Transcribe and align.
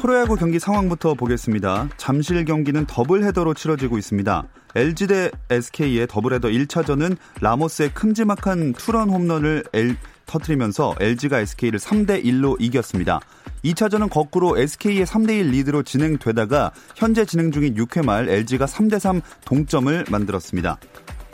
프로야구 0.00 0.36
경기 0.36 0.58
상황부터 0.58 1.12
보겠습니다. 1.12 1.90
잠실 1.98 2.42
경기는 2.46 2.86
더블 2.86 3.22
헤더로 3.22 3.52
치러지고 3.52 3.98
있습니다. 3.98 4.44
LG 4.74 5.06
대 5.06 5.30
SK의 5.50 6.06
더블 6.08 6.32
헤더 6.32 6.48
1차전은 6.48 7.18
라모스의 7.42 7.92
큼지막한 7.92 8.72
투런 8.72 9.10
홈런을 9.10 9.62
L, 9.74 9.96
터트리면서 10.24 10.94
LG가 10.98 11.40
SK를 11.40 11.78
3대 11.78 12.24
1로 12.24 12.56
이겼습니다. 12.58 13.20
2차전은 13.62 14.08
거꾸로 14.08 14.56
SK의 14.56 15.04
3대 15.04 15.38
1 15.38 15.50
리드로 15.50 15.82
진행되다가 15.82 16.72
현재 16.94 17.26
진행 17.26 17.52
중인 17.52 17.74
6회 17.74 18.02
말 18.02 18.26
LG가 18.26 18.64
3대 18.64 18.98
3 18.98 19.20
동점을 19.44 20.06
만들었습니다. 20.10 20.78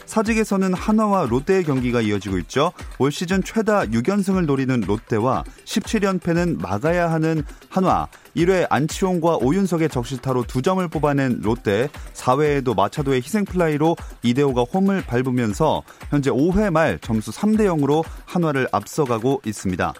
사직에서는 0.06 0.72
한화와 0.72 1.26
롯데의 1.26 1.64
경기가 1.64 2.00
이어지고 2.00 2.38
있죠. 2.38 2.72
올 2.98 3.12
시즌 3.12 3.42
최다 3.42 3.86
6연승을 3.86 4.46
노리는 4.46 4.80
롯데와 4.80 5.44
17연패는 5.64 6.60
막아야 6.62 7.10
하는 7.10 7.42
한화. 7.68 8.08
1회 8.36 8.66
안치홍과 8.68 9.38
오윤석의 9.38 9.88
적시타로 9.88 10.44
2점을 10.44 10.90
뽑아낸 10.90 11.40
롯데 11.42 11.88
4회에도 12.14 12.76
마차도의 12.76 13.22
희생플라이로 13.22 13.96
이대호가 14.22 14.62
홈을 14.62 15.02
밟으면서 15.06 15.82
현재 16.10 16.30
5회 16.30 16.70
말 16.70 16.98
점수 16.98 17.30
3대 17.30 17.60
0으로 17.60 18.04
한화를 18.26 18.68
앞서가고 18.72 19.42
있습니다. 19.44 19.94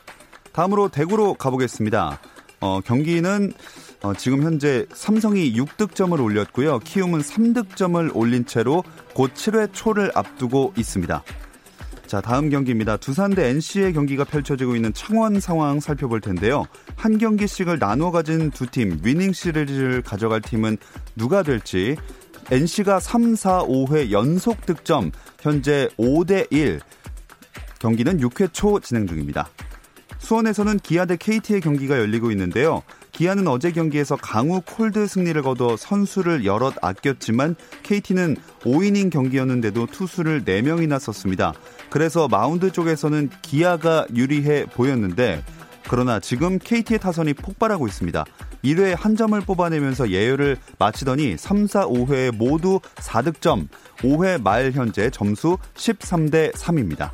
다음으로 0.52 0.88
대구로 0.88 1.34
가보겠습니다. 1.34 2.18
어, 2.60 2.80
경기는 2.80 3.52
어, 4.06 4.14
지금 4.14 4.44
현재 4.44 4.86
삼성이 4.94 5.52
6득점을 5.54 6.22
올렸고요. 6.22 6.78
키움은 6.78 7.22
3득점을 7.22 8.14
올린 8.14 8.46
채로 8.46 8.84
곧 9.14 9.34
7회 9.34 9.72
초를 9.72 10.12
앞두고 10.14 10.74
있습니다. 10.76 11.24
자, 12.06 12.20
다음 12.20 12.48
경기입니다. 12.48 12.98
두산 12.98 13.32
대 13.32 13.48
NC의 13.48 13.92
경기가 13.94 14.22
펼쳐지고 14.22 14.76
있는 14.76 14.92
창원 14.92 15.40
상황 15.40 15.80
살펴볼 15.80 16.20
텐데요. 16.20 16.66
한 16.94 17.18
경기씩을 17.18 17.80
나누어 17.80 18.12
가진 18.12 18.52
두 18.52 18.66
팀, 18.66 19.00
위닝 19.02 19.32
시리즈를 19.32 20.02
가져갈 20.02 20.40
팀은 20.40 20.76
누가 21.16 21.42
될지 21.42 21.96
NC가 22.52 23.00
3, 23.00 23.34
4, 23.34 23.64
5회 23.64 24.12
연속 24.12 24.64
득점, 24.66 25.10
현재 25.40 25.88
5대 25.98 26.46
1. 26.52 26.78
경기는 27.80 28.20
6회 28.20 28.52
초 28.52 28.78
진행 28.78 29.08
중입니다. 29.08 29.48
수원에서는 30.18 30.78
기아 30.78 31.06
대 31.06 31.16
KT의 31.16 31.60
경기가 31.60 31.98
열리고 31.98 32.30
있는데요. 32.30 32.82
기아는 33.16 33.48
어제 33.48 33.72
경기에서 33.72 34.14
강우 34.14 34.60
콜드 34.66 35.06
승리를 35.06 35.40
거둬 35.40 35.78
선수를 35.78 36.44
여럿 36.44 36.74
아꼈지만 36.82 37.56
KT는 37.82 38.36
5이닝 38.60 39.10
경기였는데도 39.10 39.86
투수를 39.86 40.44
4명이나 40.44 40.98
썼습니다. 40.98 41.54
그래서 41.88 42.28
마운드 42.28 42.70
쪽에서는 42.70 43.30
기아가 43.40 44.06
유리해 44.14 44.66
보였는데 44.66 45.42
그러나 45.88 46.20
지금 46.20 46.58
KT의 46.58 46.98
타선이 46.98 47.32
폭발하고 47.32 47.86
있습니다. 47.86 48.22
1회에 48.62 48.94
한 48.98 49.16
점을 49.16 49.40
뽑아내면서 49.40 50.10
예열을 50.10 50.58
마치더니 50.78 51.38
3, 51.38 51.66
4, 51.68 51.86
5회 51.86 52.36
모두 52.36 52.80
4득점, 52.96 53.68
5회 54.00 54.42
말 54.42 54.72
현재 54.72 55.08
점수 55.08 55.56
13대 55.74 56.52
3입니다. 56.52 57.12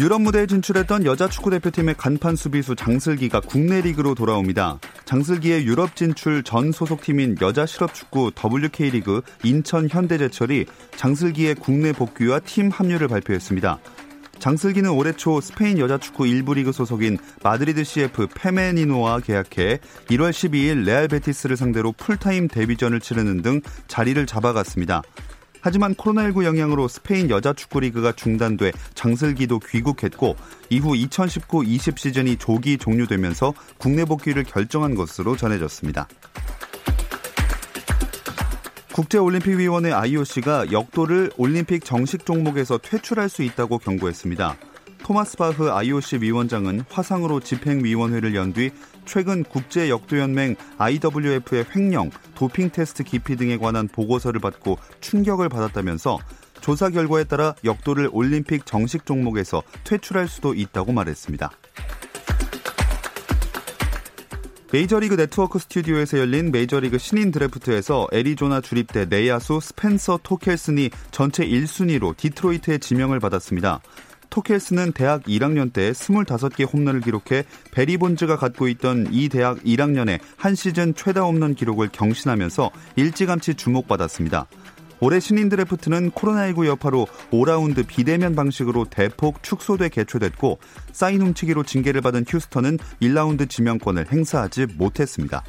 유럽 0.00 0.22
무대에 0.22 0.46
진출했던 0.46 1.04
여자 1.04 1.28
축구 1.28 1.50
대표팀의 1.50 1.94
간판 1.98 2.34
수비수 2.34 2.74
장슬기가 2.74 3.40
국내 3.40 3.82
리그로 3.82 4.14
돌아옵니다. 4.14 4.80
장슬기의 5.04 5.66
유럽 5.66 5.94
진출 5.94 6.42
전 6.42 6.72
소속팀인 6.72 7.36
여자 7.42 7.66
실업축구 7.66 8.32
WK리그 8.34 9.20
인천 9.42 9.90
현대제철이 9.90 10.64
장슬기의 10.96 11.56
국내 11.56 11.92
복귀와 11.92 12.40
팀 12.40 12.70
합류를 12.70 13.08
발표했습니다. 13.08 13.78
장슬기는 14.38 14.88
올해 14.88 15.12
초 15.12 15.38
스페인 15.42 15.78
여자축구 15.78 16.24
1부 16.24 16.54
리그 16.54 16.72
소속인 16.72 17.18
마드리드 17.42 17.84
CF 17.84 18.28
페메니노와 18.28 19.20
계약해 19.20 19.80
1월 20.08 20.30
12일 20.30 20.86
레알 20.86 21.08
베티스를 21.08 21.58
상대로 21.58 21.92
풀타임 21.92 22.48
데뷔전을 22.48 23.00
치르는 23.00 23.42
등 23.42 23.60
자리를 23.86 24.24
잡아갔습니다. 24.24 25.02
하지만 25.60 25.94
코로나19 25.94 26.44
영향으로 26.44 26.88
스페인 26.88 27.30
여자 27.30 27.52
축구 27.52 27.80
리그가 27.80 28.12
중단돼 28.12 28.72
장슬기도 28.94 29.58
귀국했고 29.58 30.36
이후 30.70 30.92
2019-20 30.92 31.98
시즌이 31.98 32.36
조기 32.36 32.78
종료되면서 32.78 33.54
국내 33.78 34.04
복귀를 34.04 34.44
결정한 34.44 34.94
것으로 34.94 35.36
전해졌습니다. 35.36 36.08
국제올림픽위원회 38.92 39.92
IOC가 39.92 40.72
역도를 40.72 41.30
올림픽 41.36 41.84
정식 41.84 42.26
종목에서 42.26 42.78
퇴출할 42.78 43.28
수 43.28 43.42
있다고 43.42 43.78
경고했습니다. 43.78 44.56
토마스 45.02 45.36
바흐 45.36 45.70
IOC 45.70 46.18
위원장은 46.20 46.84
화상으로 46.90 47.40
집행위원회를 47.40 48.34
연 48.34 48.52
뒤 48.52 48.70
최근 49.10 49.42
국제 49.42 49.90
역도연맹 49.90 50.54
IWF의 50.78 51.64
횡령, 51.74 52.10
도핑 52.36 52.70
테스트 52.70 53.02
기피 53.02 53.34
등에 53.34 53.56
관한 53.56 53.88
보고서를 53.88 54.40
받고 54.40 54.78
충격을 55.00 55.48
받았다면서 55.48 56.20
조사 56.60 56.90
결과에 56.90 57.24
따라 57.24 57.56
역도를 57.64 58.08
올림픽 58.12 58.66
정식 58.66 59.04
종목에서 59.04 59.64
퇴출할 59.82 60.28
수도 60.28 60.54
있다고 60.54 60.92
말했습니다. 60.92 61.50
메이저리그 64.72 65.16
네트워크 65.16 65.58
스튜디오에서 65.58 66.20
열린 66.20 66.52
메이저리그 66.52 66.98
신인 66.98 67.32
드래프트에서 67.32 68.06
애리조나 68.12 68.60
주립대 68.60 69.06
내야수 69.06 69.58
스펜서 69.60 70.20
토켈슨이 70.22 70.90
전체 71.10 71.44
1순위로 71.44 72.16
디트로이트의 72.16 72.78
지명을 72.78 73.18
받았습니다. 73.18 73.80
토켈슨은 74.30 74.92
대학 74.92 75.24
1학년 75.24 75.72
때 75.72 75.92
25개 75.92 76.72
홈런을 76.72 77.00
기록해 77.00 77.44
베리 77.72 77.98
본즈가 77.98 78.36
갖고 78.36 78.68
있던 78.68 79.08
이 79.10 79.28
대학 79.28 79.58
1학년의 79.64 80.20
한 80.36 80.54
시즌 80.54 80.94
최다 80.94 81.22
홈런 81.22 81.54
기록을 81.54 81.90
경신하면서 81.92 82.70
일찌감치 82.96 83.54
주목받았습니다. 83.54 84.46
올해 85.02 85.18
신인 85.18 85.48
드래프트는 85.48 86.10
코로나19 86.10 86.66
여파로 86.66 87.06
5라운드 87.30 87.86
비대면 87.86 88.34
방식으로 88.34 88.84
대폭 88.84 89.42
축소돼 89.42 89.88
개최됐고 89.88 90.58
사인 90.92 91.22
훔치기로 91.22 91.62
징계를 91.62 92.02
받은 92.02 92.26
휴스턴은 92.28 92.78
1라운드 93.00 93.48
지명권을 93.48 94.12
행사하지 94.12 94.66
못했습니다. 94.76 95.42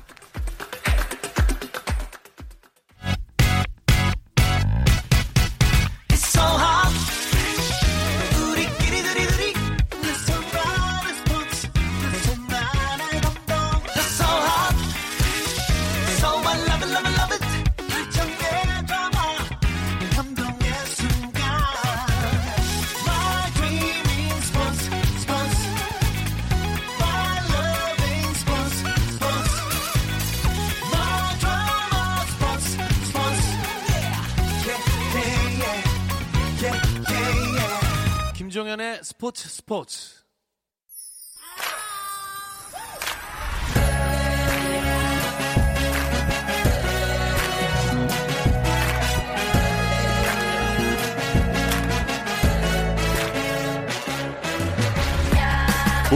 김종 39.18 40.21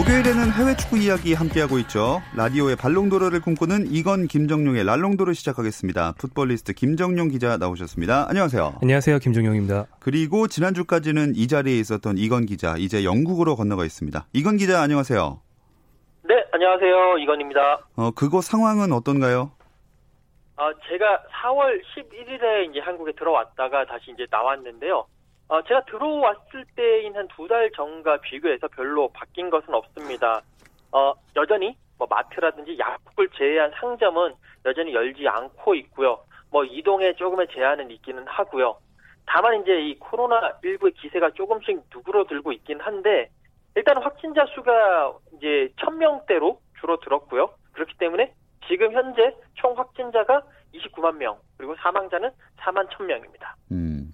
목요일에는 0.05 0.51
해외 0.51 0.75
축구 0.75 0.99
이야기 0.99 1.33
함께하고 1.33 1.79
있죠. 1.79 2.21
라디오의 2.37 2.75
발롱도르를 2.75 3.41
꿈꾸는 3.41 3.87
이건 3.89 4.27
김정용의 4.27 4.83
랄롱도르 4.83 5.33
시작하겠습니다. 5.33 6.13
풋볼리스트 6.19 6.73
김정용 6.73 7.29
기자 7.29 7.57
나오셨습니다. 7.57 8.27
안녕하세요. 8.29 8.75
안녕하세요. 8.83 9.17
김정용입니다. 9.17 9.87
그리고 9.99 10.47
지난주까지는 10.47 11.33
이 11.35 11.47
자리에 11.47 11.79
있었던 11.79 12.19
이건 12.19 12.45
기자, 12.45 12.75
이제 12.77 13.03
영국으로 13.03 13.55
건너가 13.55 13.83
있습니다. 13.83 14.27
이건 14.33 14.57
기자 14.57 14.79
안녕하세요. 14.81 15.41
네, 16.25 16.35
안녕하세요. 16.51 17.17
이건입니다. 17.17 17.79
어, 17.95 18.11
그곳 18.11 18.43
상황은 18.43 18.91
어떤가요? 18.91 19.51
어, 20.57 20.71
제가 20.87 21.23
4월 21.43 21.81
11일에 21.97 22.69
이제 22.69 22.79
한국에 22.79 23.11
들어왔다가 23.13 23.85
다시 23.87 24.11
이제 24.13 24.27
나왔는데요. 24.29 25.07
어, 25.47 25.61
제가 25.63 25.85
들어왔을 25.85 26.65
때인 26.75 27.15
한 27.15 27.27
두 27.27 27.47
달 27.47 27.69
전과 27.71 28.17
비교해서 28.21 28.67
별로 28.69 29.07
바뀐 29.09 29.49
것은 29.49 29.73
없습니다. 29.73 30.41
어, 30.91 31.13
여전히 31.35 31.77
뭐 31.97 32.07
마트라든지 32.09 32.77
약국을 32.79 33.29
제외한 33.37 33.71
상점은 33.79 34.33
여전히 34.65 34.93
열지 34.93 35.27
않고 35.27 35.75
있고요. 35.75 36.19
뭐 36.51 36.63
이동에 36.63 37.13
조금의 37.13 37.47
제한은 37.53 37.91
있기는 37.91 38.25
하고요. 38.27 38.77
다만 39.27 39.61
이제 39.61 39.79
이 39.81 39.99
코로나19의 39.99 40.93
기세가 40.95 41.31
조금씩 41.31 41.81
누그러들고 41.93 42.51
있긴 42.53 42.79
한데 42.79 43.29
일단 43.75 44.01
확진자 44.01 44.45
수가 44.55 45.13
이제 45.37 45.69
1000명대로 45.77 46.57
줄어들었고요. 46.79 47.49
그렇기 47.73 47.97
때문에 47.97 48.33
지금 48.67 48.91
현재 48.93 49.35
총 49.55 49.77
확진자가 49.77 50.41
29만 50.73 51.17
명, 51.17 51.37
그리고 51.57 51.75
사망자는 51.75 52.29
4만 52.59 52.87
1000명입니다. 52.89 53.53
음. 53.71 54.04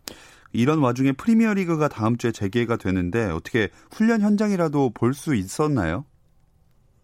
이런 0.53 0.79
와중에 0.79 1.11
프리미어 1.13 1.53
리그가 1.53 1.87
다음 1.87 2.17
주에 2.17 2.31
재개가 2.31 2.77
되는데 2.77 3.25
어떻게 3.31 3.69
훈련 3.91 4.21
현장이라도 4.21 4.91
볼 4.93 5.13
수 5.13 5.35
있었나요? 5.35 6.05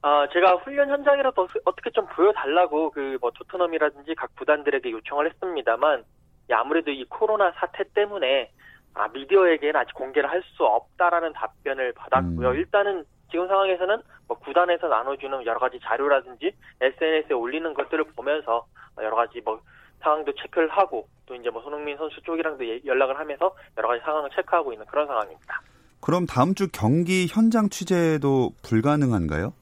아, 0.02 0.28
제가 0.32 0.56
훈련 0.58 0.90
현장이라도 0.90 1.48
어떻게 1.66 1.90
좀 1.92 2.06
보여달라고 2.08 2.92
그 2.92 3.18
뭐 3.20 3.32
토트넘이라든지 3.32 4.16
각 4.16 4.30
구단들에게 4.38 4.92
요청을 4.92 5.30
했습니다만 5.32 6.04
아무래도 6.52 6.92
이 6.92 7.04
코로나 7.10 7.52
사태 7.54 7.84
때문에 7.94 8.52
아, 8.94 9.08
미디어에게는 9.10 9.76
아직 9.76 9.94
공개를 9.94 10.30
할 10.30 10.42
수 10.56 10.64
없다라는 10.66 11.34
답변을 11.34 11.94
받았고요. 11.94 12.50
음. 12.50 12.56
일단은 12.56 13.06
지금 13.30 13.48
상황에서는 13.48 14.02
뭐 14.28 14.38
구단에서 14.40 14.88
나눠주는 14.88 15.46
여러 15.46 15.60
가지 15.60 15.80
자료라든지 15.82 16.52
SNS에 16.82 17.34
올리는 17.34 17.72
것들을 17.74 18.04
보면서 18.16 18.66
여러 19.02 19.16
가지 19.16 19.42
뭐 19.42 19.60
상황도 20.00 20.34
체크를 20.36 20.70
하고 20.70 21.08
또 21.26 21.36
이제 21.36 21.50
뭐 21.50 21.62
손흥민 21.62 21.98
선수 21.98 22.22
쪽이랑도 22.22 22.66
예, 22.68 22.80
연락을 22.86 23.18
하면서 23.18 23.54
여러 23.78 23.90
가지 23.90 24.02
상황을 24.04 24.30
체크하고 24.36 24.72
있는 24.74 24.86
그런 24.86 25.08
상황입니다. 25.08 25.62
그럼 26.02 26.26
다음 26.26 26.54
주 26.56 26.68
경기 26.72 27.28
현장 27.28 27.70
취재도 27.70 28.52
불가능한가요? 28.64 29.54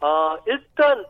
아 0.00 0.38
일단 0.46 1.04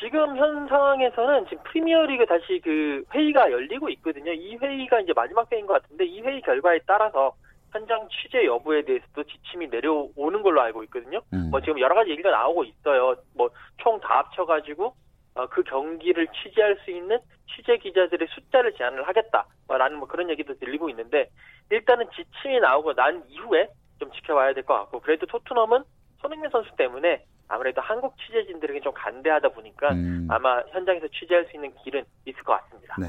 지금 0.00 0.36
현 0.36 0.68
상황에서는 0.68 1.46
지금 1.48 1.62
프리미어리그 1.64 2.26
다시 2.26 2.60
그 2.62 3.02
회의가 3.14 3.50
열리고 3.50 3.88
있거든요. 3.90 4.32
이 4.32 4.56
회의가 4.56 5.00
이제 5.00 5.12
마지막 5.14 5.50
회의인 5.50 5.66
것 5.66 5.80
같은데 5.82 6.04
이 6.04 6.20
회의 6.20 6.40
결과에 6.42 6.78
따라서 6.86 7.32
현장 7.72 8.06
취재 8.08 8.44
여부에 8.44 8.82
대해서도 8.82 9.24
지침이 9.24 9.68
내려오는 9.68 10.42
걸로 10.42 10.60
알고 10.60 10.84
있거든요. 10.84 11.20
음. 11.32 11.48
뭐 11.50 11.60
지금 11.60 11.80
여러 11.80 11.94
가지 11.94 12.10
얘기가 12.10 12.30
나오고 12.30 12.64
있어요. 12.64 13.16
뭐 13.34 13.48
총 13.82 14.00
다 14.00 14.18
합쳐가지고 14.18 14.84
어, 14.86 14.92
그 15.50 15.62
경기를 15.64 16.26
취재할 16.28 16.78
수 16.84 16.90
있는 16.90 17.18
취재 17.54 17.76
기자들의 17.76 18.26
숫자를 18.34 18.72
제한을 18.74 19.06
하겠다라는 19.06 19.98
뭐 19.98 20.08
그런 20.08 20.30
얘기도 20.30 20.54
들리고 20.58 20.88
있는데 20.90 21.28
일단은 21.70 22.06
지침이 22.16 22.58
나오고 22.60 22.94
난 22.94 23.22
이후에 23.28 23.68
좀 23.98 24.10
지켜봐야 24.12 24.54
될 24.54 24.64
것 24.64 24.74
같고 24.74 25.00
그래도 25.00 25.26
토트넘은 25.26 25.82
손흥민 26.20 26.50
선수 26.50 26.70
때문에 26.76 27.24
아무래도 27.48 27.80
한국 27.80 28.14
취재진들에게 28.18 28.80
좀 28.80 28.92
간대하다 28.94 29.50
보니까 29.50 29.92
음. 29.92 30.26
아마 30.30 30.60
현장에서 30.72 31.06
취재할 31.08 31.44
수 31.46 31.56
있는 31.56 31.72
길은 31.84 32.04
있을 32.26 32.42
것 32.42 32.58
같습니다. 32.60 32.96
네. 32.98 33.06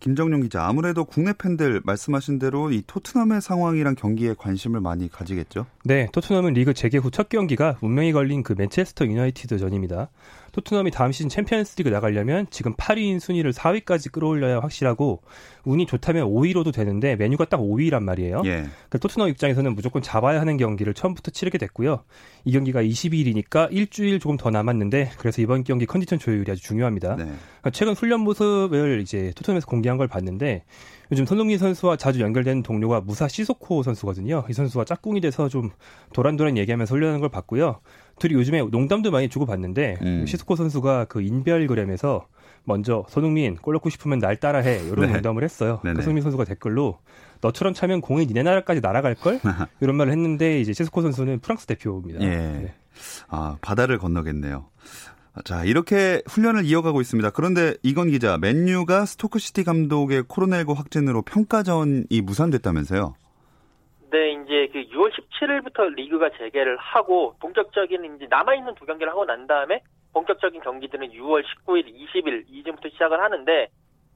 김정용 0.00 0.40
기자, 0.40 0.64
아무래도 0.66 1.04
국내 1.04 1.34
팬들 1.34 1.82
말씀하신 1.84 2.38
대로 2.38 2.70
이 2.70 2.82
토트넘의 2.86 3.42
상황이랑 3.42 3.96
경기에 3.96 4.34
관심을 4.38 4.80
많이 4.80 5.10
가지겠죠? 5.10 5.66
네, 5.84 6.08
토트넘은 6.14 6.54
리그 6.54 6.72
재개 6.72 6.96
후 6.96 7.10
첫 7.10 7.28
경기가 7.28 7.76
운명이 7.82 8.12
걸린 8.14 8.42
그 8.42 8.54
맨체스터 8.56 9.04
유나이티드 9.04 9.58
전입니다. 9.58 10.08
토트넘이 10.52 10.90
다음 10.90 11.12
시즌 11.12 11.28
챔피언스리그 11.28 11.88
나가려면 11.88 12.46
지금 12.50 12.74
8위인 12.74 13.20
순위를 13.20 13.52
4위까지 13.52 14.12
끌어올려야 14.12 14.60
확실하고 14.60 15.22
운이 15.64 15.86
좋다면 15.86 16.26
5위로도 16.26 16.72
되는데 16.72 17.16
메뉴가 17.16 17.44
딱 17.46 17.60
5위란 17.60 18.02
말이에요. 18.02 18.42
예. 18.44 18.50
그러니까 18.50 18.98
토트넘 18.98 19.28
입장에서는 19.28 19.74
무조건 19.74 20.02
잡아야 20.02 20.40
하는 20.40 20.56
경기를 20.56 20.94
처음부터 20.94 21.30
치르게 21.30 21.58
됐고요. 21.58 22.04
이 22.44 22.52
경기가 22.52 22.82
22일이니까 22.82 23.68
일주일 23.70 24.18
조금 24.18 24.36
더 24.36 24.50
남았는데 24.50 25.12
그래서 25.18 25.42
이번 25.42 25.64
경기 25.64 25.86
컨디션 25.86 26.18
조율이 26.18 26.50
아주 26.50 26.62
중요합니다. 26.62 27.16
네. 27.16 27.24
그러니까 27.24 27.70
최근 27.72 27.94
훈련 27.94 28.20
모습을 28.20 29.00
이제 29.00 29.32
토트넘에서 29.36 29.66
공개한 29.66 29.98
걸 29.98 30.08
봤는데 30.08 30.64
요즘 31.12 31.26
손흥민 31.26 31.58
선수와 31.58 31.96
자주 31.96 32.20
연결되는 32.20 32.62
동료가 32.62 33.00
무사 33.00 33.26
시소코 33.26 33.82
선수거든요. 33.82 34.44
이 34.48 34.52
선수가 34.52 34.84
짝꿍이 34.84 35.20
돼서 35.20 35.48
좀 35.48 35.70
도란도란 36.12 36.56
얘기하면서 36.56 36.94
훈련하는 36.94 37.20
걸 37.20 37.28
봤고요. 37.28 37.80
둘이 38.20 38.34
요즘에 38.34 38.62
농담도 38.62 39.10
많이 39.10 39.28
주고 39.28 39.46
봤는데 39.46 39.98
음. 40.02 40.26
시소코 40.26 40.54
선수가 40.54 41.06
그 41.06 41.22
인별그램에서 41.22 42.26
먼저 42.64 43.04
손흥민 43.08 43.56
골 43.56 43.74
넣고 43.74 43.90
싶으면 43.90 44.20
날 44.20 44.36
따라해 44.36 44.80
이런 44.86 45.06
네. 45.06 45.12
농담을 45.14 45.42
했어요. 45.42 45.80
네네. 45.82 45.96
그 45.96 46.02
손흥민 46.02 46.22
선수가 46.22 46.44
댓글로 46.44 46.98
너처럼 47.40 47.74
차면 47.74 48.00
공이 48.00 48.26
니네 48.26 48.42
나라까지 48.42 48.80
날아갈 48.80 49.14
걸 49.16 49.40
이런 49.80 49.96
말을 49.96 50.12
했는데 50.12 50.60
이제 50.60 50.72
시소코 50.72 51.02
선수는 51.02 51.40
프랑스 51.40 51.66
대표입니다. 51.66 52.20
예. 52.20 52.28
네. 52.28 52.74
아, 53.28 53.56
바다를 53.60 53.98
건너겠네요. 53.98 54.66
자, 55.44 55.64
이렇게 55.64 56.22
훈련을 56.26 56.64
이어가고 56.64 57.00
있습니다. 57.00 57.30
그런데 57.30 57.74
이건 57.82 58.10
기자, 58.10 58.36
맨유가 58.36 59.06
스토크 59.06 59.38
시티 59.38 59.64
감독의 59.64 60.24
코로나19 60.24 60.74
확진으로 60.74 61.22
평가전이 61.22 62.20
무산됐다면서요? 62.22 63.14
네, 64.12 64.32
이제 64.70 64.84
그 64.84 64.96
6월 64.96 65.10
17일부터 65.12 65.94
리그가 65.94 66.30
재개를 66.30 66.76
하고 66.76 67.34
본격적인 67.40 68.16
이제 68.16 68.26
남아 68.30 68.54
있는 68.54 68.74
두 68.76 68.86
경기를 68.86 69.10
하고 69.10 69.24
난 69.24 69.46
다음에 69.46 69.82
본격적인 70.12 70.60
경기들은 70.60 71.10
6월 71.10 71.44
19일, 71.44 71.86
20일 71.86 72.44
이전부터 72.48 72.88
시작을 72.90 73.20
하는데 73.20 73.68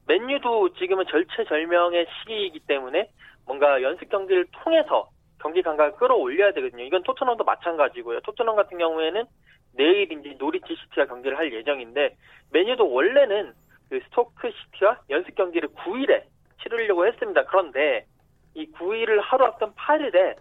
맨유도 0.07 0.73
지금은 0.73 1.05
절체절명의 1.07 2.07
시기이기 2.19 2.59
때문에 2.61 3.09
뭔가 3.45 3.81
연습 3.81 4.09
경기를 4.09 4.45
통해서 4.51 5.09
경기 5.39 5.61
감각을 5.61 5.93
끌어올려야 5.97 6.53
되거든요. 6.53 6.83
이건 6.83 7.03
토트넘도 7.03 7.43
마찬가지고요. 7.43 8.21
토트넘 8.21 8.55
같은 8.55 8.77
경우에는 8.77 9.25
내일 9.73 10.11
이제 10.11 10.35
노리치 10.39 10.75
시티와 10.75 11.05
경기를 11.07 11.37
할 11.37 11.53
예정인데 11.53 12.15
맨유도 12.51 12.91
원래는 12.91 13.53
그 13.89 13.99
스토크 14.05 14.49
시티와 14.51 15.01
연습 15.09 15.35
경기를 15.35 15.69
9일에 15.69 16.23
치르려고 16.61 17.05
했습니다. 17.05 17.43
그런데 17.45 18.05
이 18.53 18.71
9일을 18.71 19.19
하루 19.21 19.45
앞둔 19.45 19.73
8일에 19.73 20.35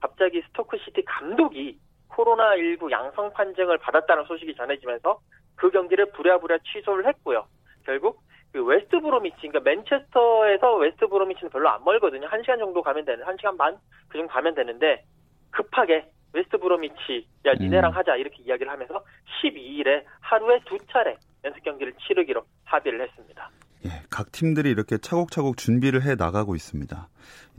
갑자기 0.00 0.42
스토크시티 0.48 1.04
감독이 1.04 1.78
코로나19 2.10 2.90
양성 2.90 3.32
판정을 3.32 3.78
받았다는 3.78 4.24
소식이 4.24 4.54
전해지면서 4.56 5.20
그 5.56 5.70
경기를 5.70 6.10
부랴부랴 6.12 6.58
취소를 6.72 7.06
했고요. 7.06 7.46
결국 7.84 8.20
그 8.52 8.64
웨스트 8.64 9.00
브로미치, 9.00 9.36
그러니까 9.48 9.60
맨체스터에서 9.60 10.76
웨스트 10.76 11.06
브로미치는 11.06 11.50
별로 11.50 11.68
안 11.68 11.84
멀거든요. 11.84 12.26
한 12.28 12.40
시간 12.42 12.58
정도 12.58 12.82
가면 12.82 13.04
되는, 13.04 13.24
한 13.24 13.36
시간 13.36 13.56
반 13.56 13.78
그 14.08 14.18
정도 14.18 14.32
가면 14.32 14.54
되는데 14.54 15.04
급하게 15.50 16.10
웨스트 16.32 16.58
브로미치, 16.58 17.26
야 17.46 17.54
니네랑 17.54 17.92
음. 17.92 17.96
하자 17.96 18.16
이렇게 18.16 18.42
이야기를 18.42 18.70
하면서 18.70 19.02
12일에 19.42 20.04
하루에 20.20 20.60
두 20.66 20.76
차례 20.90 21.16
연습 21.44 21.62
경기를 21.62 21.94
치르기로 22.06 22.42
합의를 22.64 23.00
했습니다. 23.02 23.50
예, 23.86 23.90
각 24.10 24.32
팀들이 24.32 24.70
이렇게 24.70 24.98
차곡차곡 24.98 25.56
준비를 25.56 26.02
해 26.02 26.16
나가고 26.16 26.54
있습니다. 26.54 27.08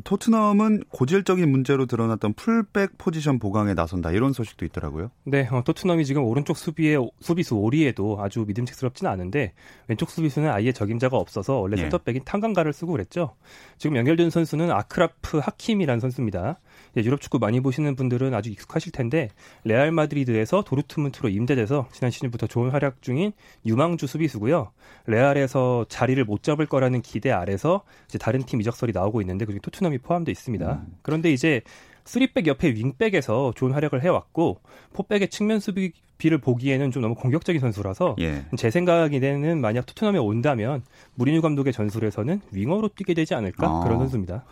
토트넘은 0.04 0.84
고질적인 0.90 1.50
문제로 1.50 1.86
드러났던 1.86 2.34
풀백 2.34 2.98
포지션 2.98 3.40
보강에 3.40 3.74
나선다 3.74 4.12
이런 4.12 4.34
소식도 4.34 4.66
있더라고요. 4.66 5.12
네, 5.26 5.48
어, 5.52 5.62
토트넘이 5.64 6.06
지금 6.06 6.24
오른쪽 6.24 6.58
수비에 6.58 6.98
수비수 7.20 7.56
오리에도 7.56 8.18
아주 8.22 8.46
믿음직스럽지는 8.48 9.12
않은데 9.12 9.54
왼쪽 9.88 10.10
수비수는 10.10 10.50
아예 10.50 10.72
적임자가 10.72 11.18
없어서 11.18 11.60
원래 11.60 11.76
예. 11.78 11.82
센터백인 11.82 12.24
탕강가를 12.24 12.72
쓰고 12.72 12.94
그랬죠. 12.94 13.36
지금 13.78 13.98
연결된 13.98 14.30
선수는 14.30 14.72
아크라프 14.72 15.40
하키미라는 15.40 16.00
선수입니다. 16.00 16.60
예, 16.98 17.02
유럽 17.04 17.22
축구 17.22 17.40
많이 17.40 17.60
보시는 17.60 17.96
분들은 17.96 18.34
아주 18.34 18.50
익숙하실 18.50 18.92
텐데 18.92 19.30
레알 19.64 19.92
마드리드에서 19.92 20.64
도르트문트로 20.64 21.30
임대돼서 21.30 21.88
지난 21.92 22.10
시즌부터 22.10 22.48
좋은 22.48 22.72
활약 22.72 23.02
중인 23.02 23.34
유망주 23.66 24.08
수비수고요. 24.08 24.72
레알에서 25.06 25.86
자리를 25.90 26.24
못 26.24 26.44
잡을 26.44 26.66
거라는 26.66 27.02
기대 27.02 27.32
아래서 27.32 27.84
이제 28.08 28.18
다른 28.18 28.44
팀 28.44 28.62
이적설이 28.62 28.94
나오고 28.94 29.22
있는데 29.22 29.46
그 29.46 29.54
중에 29.60 29.62
토트넘이 29.62 30.00
포함돼 30.00 30.32
있습니다. 30.32 30.72
음. 30.72 30.98
그런데 31.02 31.32
이제 31.32 31.62
3백 32.06 32.48
옆에 32.48 32.70
윙백에서 32.70 33.54
좋은 33.56 33.72
활약을 33.74 34.04
해왔고 34.04 34.62
포백의 34.94 35.30
측면 35.30 35.60
수비를 35.60 36.40
보기에는 36.42 36.92
좀 36.92 37.04
너무 37.04 37.16
공격적인 37.16 37.60
선수라서 37.60 38.16
예. 38.20 38.46
제 38.58 38.72
생각에는 38.72 39.62
만약 39.62 39.86
토트넘에 39.86 40.18
온다면 40.18 40.82
무리뉴 41.16 41.42
감독의 41.42 41.72
전술에서는 41.74 42.42
윙어로 42.52 42.90
뛰게 42.90 43.14
되지 43.14 43.36
않을까 43.36 43.68
아. 43.68 43.84
그런 43.84 44.00
선수입니다. 44.00 44.44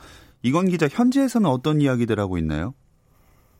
이건 0.44 0.68
기자 0.68 0.88
현지에서는 0.88 1.50
어떤 1.50 1.82
이야기들 1.82 2.20
하고 2.20 2.38
있나요? 2.38 2.76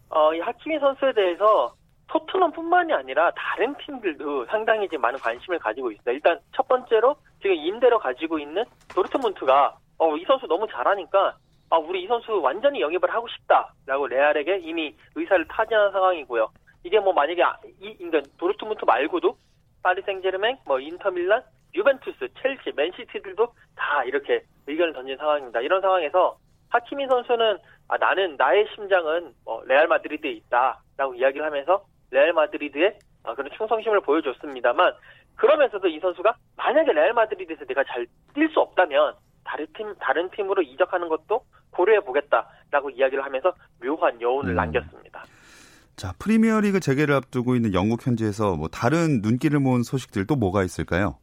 어, 0.10 0.34
이 0.34 0.40
하키미 0.40 0.80
선수에 0.80 1.14
대해서 1.14 1.74
토트넘뿐만이 2.08 2.94
아니라 2.94 3.32
다른 3.36 3.76
팀들도 3.86 4.46
상당히 4.46 4.88
지금 4.88 5.02
많은 5.02 5.20
관심을 5.20 5.60
가지고 5.60 5.92
있어요. 5.92 6.16
일단 6.16 6.40
첫 6.56 6.68
번째로 6.68 7.16
지금 7.42 7.56
임대로 7.56 8.00
가지고 8.00 8.40
있는 8.40 8.64
도르트문트가 8.94 9.78
어, 9.98 10.16
이 10.16 10.24
선수 10.26 10.48
너무 10.48 10.68
잘하니까 10.68 11.38
아, 11.70 11.78
우리 11.78 12.04
이 12.04 12.08
선수 12.08 12.40
완전히 12.42 12.82
영입을 12.82 13.14
하고 13.14 13.28
싶다라고 13.28 14.08
레알에게 14.08 14.60
이미 14.60 14.96
의사를 15.16 15.46
타진한 15.48 15.92
상황이고요. 15.92 16.50
이게 16.84 17.00
뭐 17.00 17.14
만약에 17.14 17.44
아, 17.44 17.58
이 17.82 17.98
그러니까 17.98 18.22
도르트문트 18.38 18.86
말고도 18.86 19.36
파리 19.84 20.02
생제르맹, 20.04 20.58
뭐 20.66 20.80
인터밀란, 20.80 21.44
유벤투스, 21.76 22.30
첼시, 22.42 22.72
맨시티들도 22.76 23.48
다 23.76 24.04
이렇게 24.06 24.44
의견을 24.68 24.94
던진 24.94 25.18
상황입니다. 25.18 25.60
이런 25.62 25.82
상황에서 25.82 26.38
하키미 26.70 27.08
선수는 27.08 27.58
아, 27.90 27.98
나는 27.98 28.36
나의 28.38 28.68
심장은 28.76 29.34
뭐 29.44 29.64
레알 29.66 29.88
마드리드에 29.88 30.32
있다라고 30.32 31.16
이야기를 31.16 31.46
하면서 31.46 31.84
레알 32.12 32.34
마드리드의 32.34 32.98
아, 33.24 33.34
그런 33.36 33.52
충성심을 33.58 34.02
보여줬습니다만 34.02 34.94
그러면서도 35.36 35.88
이 35.88 36.00
선수가 36.00 36.36
만약에 36.56 36.94
레알 36.94 37.14
마드리드에서 37.14 37.66
내가 37.66 37.84
잘 37.84 38.06
뛸 38.34 38.52
수 38.54 38.60
없다면 38.60 39.16
다른 39.48 39.66
팀 39.76 39.96
다른 40.00 40.30
팀으로 40.30 40.62
이적하는 40.62 41.08
것도 41.08 41.42
고려해 41.72 42.02
보겠다라고 42.02 42.90
이야기를 42.92 43.24
하면서 43.24 43.54
묘한 43.82 44.22
여운을 44.22 44.52
음. 44.52 44.56
남겼습니다. 44.56 45.24
자, 45.96 46.14
프리미어리그 46.20 46.80
재개를 46.80 47.16
앞두고 47.16 47.56
있는 47.56 47.74
영국 47.74 48.06
현지에서 48.06 48.56
뭐 48.56 48.68
다른 48.68 49.22
눈길을 49.24 49.60
모은 49.60 49.82
소식들 49.82 50.28
또 50.28 50.36
뭐가 50.36 50.64
있을까요? 50.64 51.18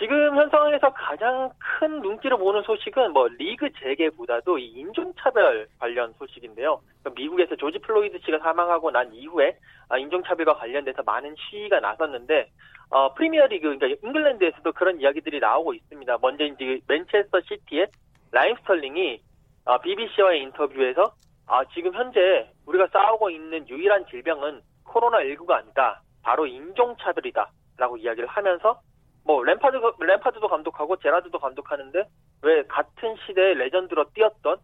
지금 0.00 0.34
현 0.34 0.48
상황에서 0.48 0.90
가장 0.94 1.50
큰 1.58 2.00
눈길을 2.00 2.38
모는 2.38 2.62
소식은 2.62 3.12
뭐 3.12 3.28
리그 3.38 3.68
재개보다도 3.80 4.58
이 4.58 4.66
인종차별 4.72 5.68
관련 5.78 6.14
소식인데요. 6.18 6.80
미국에서 7.14 7.54
조지 7.56 7.78
플로이드 7.78 8.18
씨가 8.24 8.38
사망하고 8.38 8.90
난 8.90 9.12
이후에 9.12 9.58
아, 9.90 9.98
인종차별과 9.98 10.54
관련돼서 10.54 11.02
많은 11.02 11.34
시위가 11.36 11.80
나섰는데 11.80 12.48
어, 12.90 13.14
프리미어리그 13.14 13.78
그러니까 13.78 14.00
잉글랜드에서도 14.02 14.72
그런 14.72 15.00
이야기들이 15.00 15.38
나오고 15.38 15.74
있습니다. 15.74 16.18
먼저 16.20 16.44
이제 16.44 16.80
맨체스터 16.88 17.40
시티의 17.42 17.86
라힘 18.32 18.56
스털링이 18.56 19.22
어, 19.64 19.78
BBC와의 19.78 20.42
인터뷰에서 20.42 21.14
아, 21.46 21.64
지금 21.74 21.92
현재 21.94 22.50
우리가 22.66 22.88
싸우고 22.92 23.30
있는 23.30 23.68
유일한 23.68 24.06
질병은 24.06 24.60
코로나19가 24.84 25.50
아니다. 25.52 26.02
바로 26.22 26.46
인종차별이다 26.46 27.50
라고 27.76 27.96
이야기를 27.96 28.28
하면서 28.28 28.80
뭐 29.24 29.42
램파드 29.42 29.76
램파드도 29.98 30.48
감독하고 30.48 30.96
제라드도 30.96 31.38
감독하는데 31.38 32.04
왜 32.42 32.62
같은 32.64 33.16
시대의 33.26 33.54
레전드로 33.54 34.10
뛰었던 34.14 34.58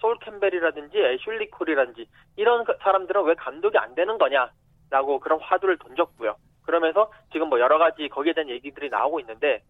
소울 0.00 0.18
캠벨이라든지 0.20 0.98
애슐리 0.98 1.50
콜이라든지 1.50 2.06
이런 2.36 2.64
그 2.64 2.76
사람들은 2.80 3.24
왜 3.24 3.34
감독이 3.34 3.78
안 3.78 3.94
되는 3.94 4.18
거냐라고 4.18 5.20
그런 5.20 5.40
화두를 5.40 5.78
던졌고요. 5.78 6.36
그러면서 6.68 7.10
지금 7.32 7.48
뭐 7.48 7.58
여러 7.60 7.78
가지 7.78 8.08
거기에 8.10 8.34
대한 8.34 8.50
얘기들이 8.50 8.90
나오고 8.90 9.20
있는데 9.20 9.62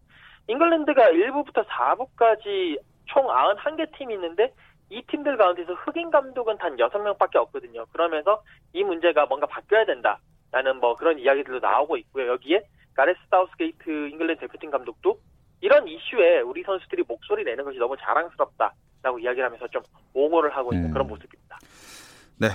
잉글랜드가 0.47 1.11
1부부터 1.11 1.65
4부까지 1.65 2.77
총 3.05 3.25
91개 3.25 3.97
팀이 3.97 4.15
있는데 4.15 4.53
이 4.89 5.01
팀들 5.03 5.37
가운데서 5.37 5.75
흑인 5.75 6.11
감독은 6.11 6.57
단 6.57 6.75
6명밖에 6.75 7.37
없거든요. 7.37 7.85
그러면서 7.93 8.43
이 8.73 8.83
문제가 8.83 9.27
뭔가 9.27 9.47
바뀌어야 9.47 9.85
된다라는 9.85 10.81
뭐 10.81 10.95
그런 10.95 11.17
이야기들도 11.19 11.65
나오고 11.65 11.95
있고요. 11.97 12.33
여기에 12.33 12.63
가레스 12.93 13.17
사우스게이트 13.31 14.09
잉글랜드 14.09 14.41
대표팀 14.41 14.69
감독도 14.69 15.17
이런 15.61 15.87
이슈에 15.87 16.41
우리 16.41 16.63
선수들이 16.63 17.03
목소리 17.07 17.45
내는 17.45 17.63
것이 17.63 17.77
너무 17.77 17.95
자랑스럽다라고 17.95 19.19
이야기를 19.19 19.45
하면서 19.45 19.67
좀 19.67 19.81
옹호를 20.13 20.49
하고 20.49 20.73
있는 20.73 20.89
음. 20.89 20.93
그런 20.93 21.07
모습입니다. 21.07 21.59
네. 22.41 22.47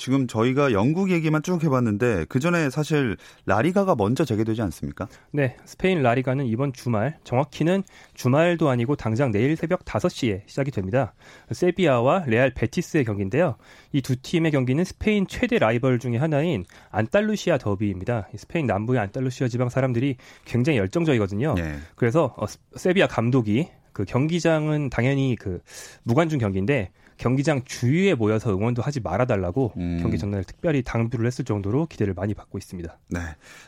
지금 0.00 0.26
저희가 0.26 0.72
영국 0.72 1.10
얘기만 1.10 1.42
쭉 1.42 1.62
해봤는데 1.62 2.24
그 2.30 2.40
전에 2.40 2.70
사실 2.70 3.18
라리가가 3.44 3.94
먼저 3.94 4.24
재개되지 4.24 4.62
않습니까? 4.62 5.06
네, 5.30 5.58
스페인 5.66 6.02
라리가는 6.02 6.46
이번 6.46 6.72
주말, 6.72 7.18
정확히는 7.22 7.82
주말도 8.14 8.70
아니고 8.70 8.96
당장 8.96 9.30
내일 9.30 9.56
새벽 9.56 9.84
5시에 9.84 10.40
시작이 10.46 10.70
됩니다. 10.70 11.12
세비야와 11.52 12.24
레알 12.26 12.50
베티스의 12.54 13.04
경기인데요. 13.04 13.56
이 13.92 14.00
두 14.00 14.16
팀의 14.16 14.50
경기는 14.52 14.82
스페인 14.82 15.26
최대 15.26 15.58
라이벌 15.58 15.98
중의 15.98 16.18
하나인 16.18 16.64
안달루시아 16.90 17.58
더비입니다. 17.58 18.28
이 18.34 18.38
스페인 18.38 18.66
남부의 18.66 18.98
안달루시아 19.00 19.48
지방 19.48 19.68
사람들이 19.68 20.16
굉장히 20.46 20.78
열정적이거든요. 20.78 21.54
네. 21.54 21.76
그래서 21.94 22.34
어, 22.38 22.46
세비야 22.74 23.06
감독이 23.06 23.68
그 23.92 24.04
경기장은 24.06 24.88
당연히 24.88 25.36
그 25.38 25.60
무관중 26.04 26.38
경기인데 26.38 26.90
경기장 27.20 27.60
주위에 27.66 28.14
모여서 28.14 28.50
응원도 28.50 28.80
하지 28.80 28.98
말아달라고 29.00 29.74
음. 29.76 29.98
경기 30.00 30.16
전날 30.16 30.42
특별히 30.42 30.82
당부를 30.82 31.26
했을 31.26 31.44
정도로 31.44 31.84
기대를 31.84 32.14
많이 32.14 32.32
받고 32.32 32.56
있습니다. 32.56 32.98
네. 33.10 33.20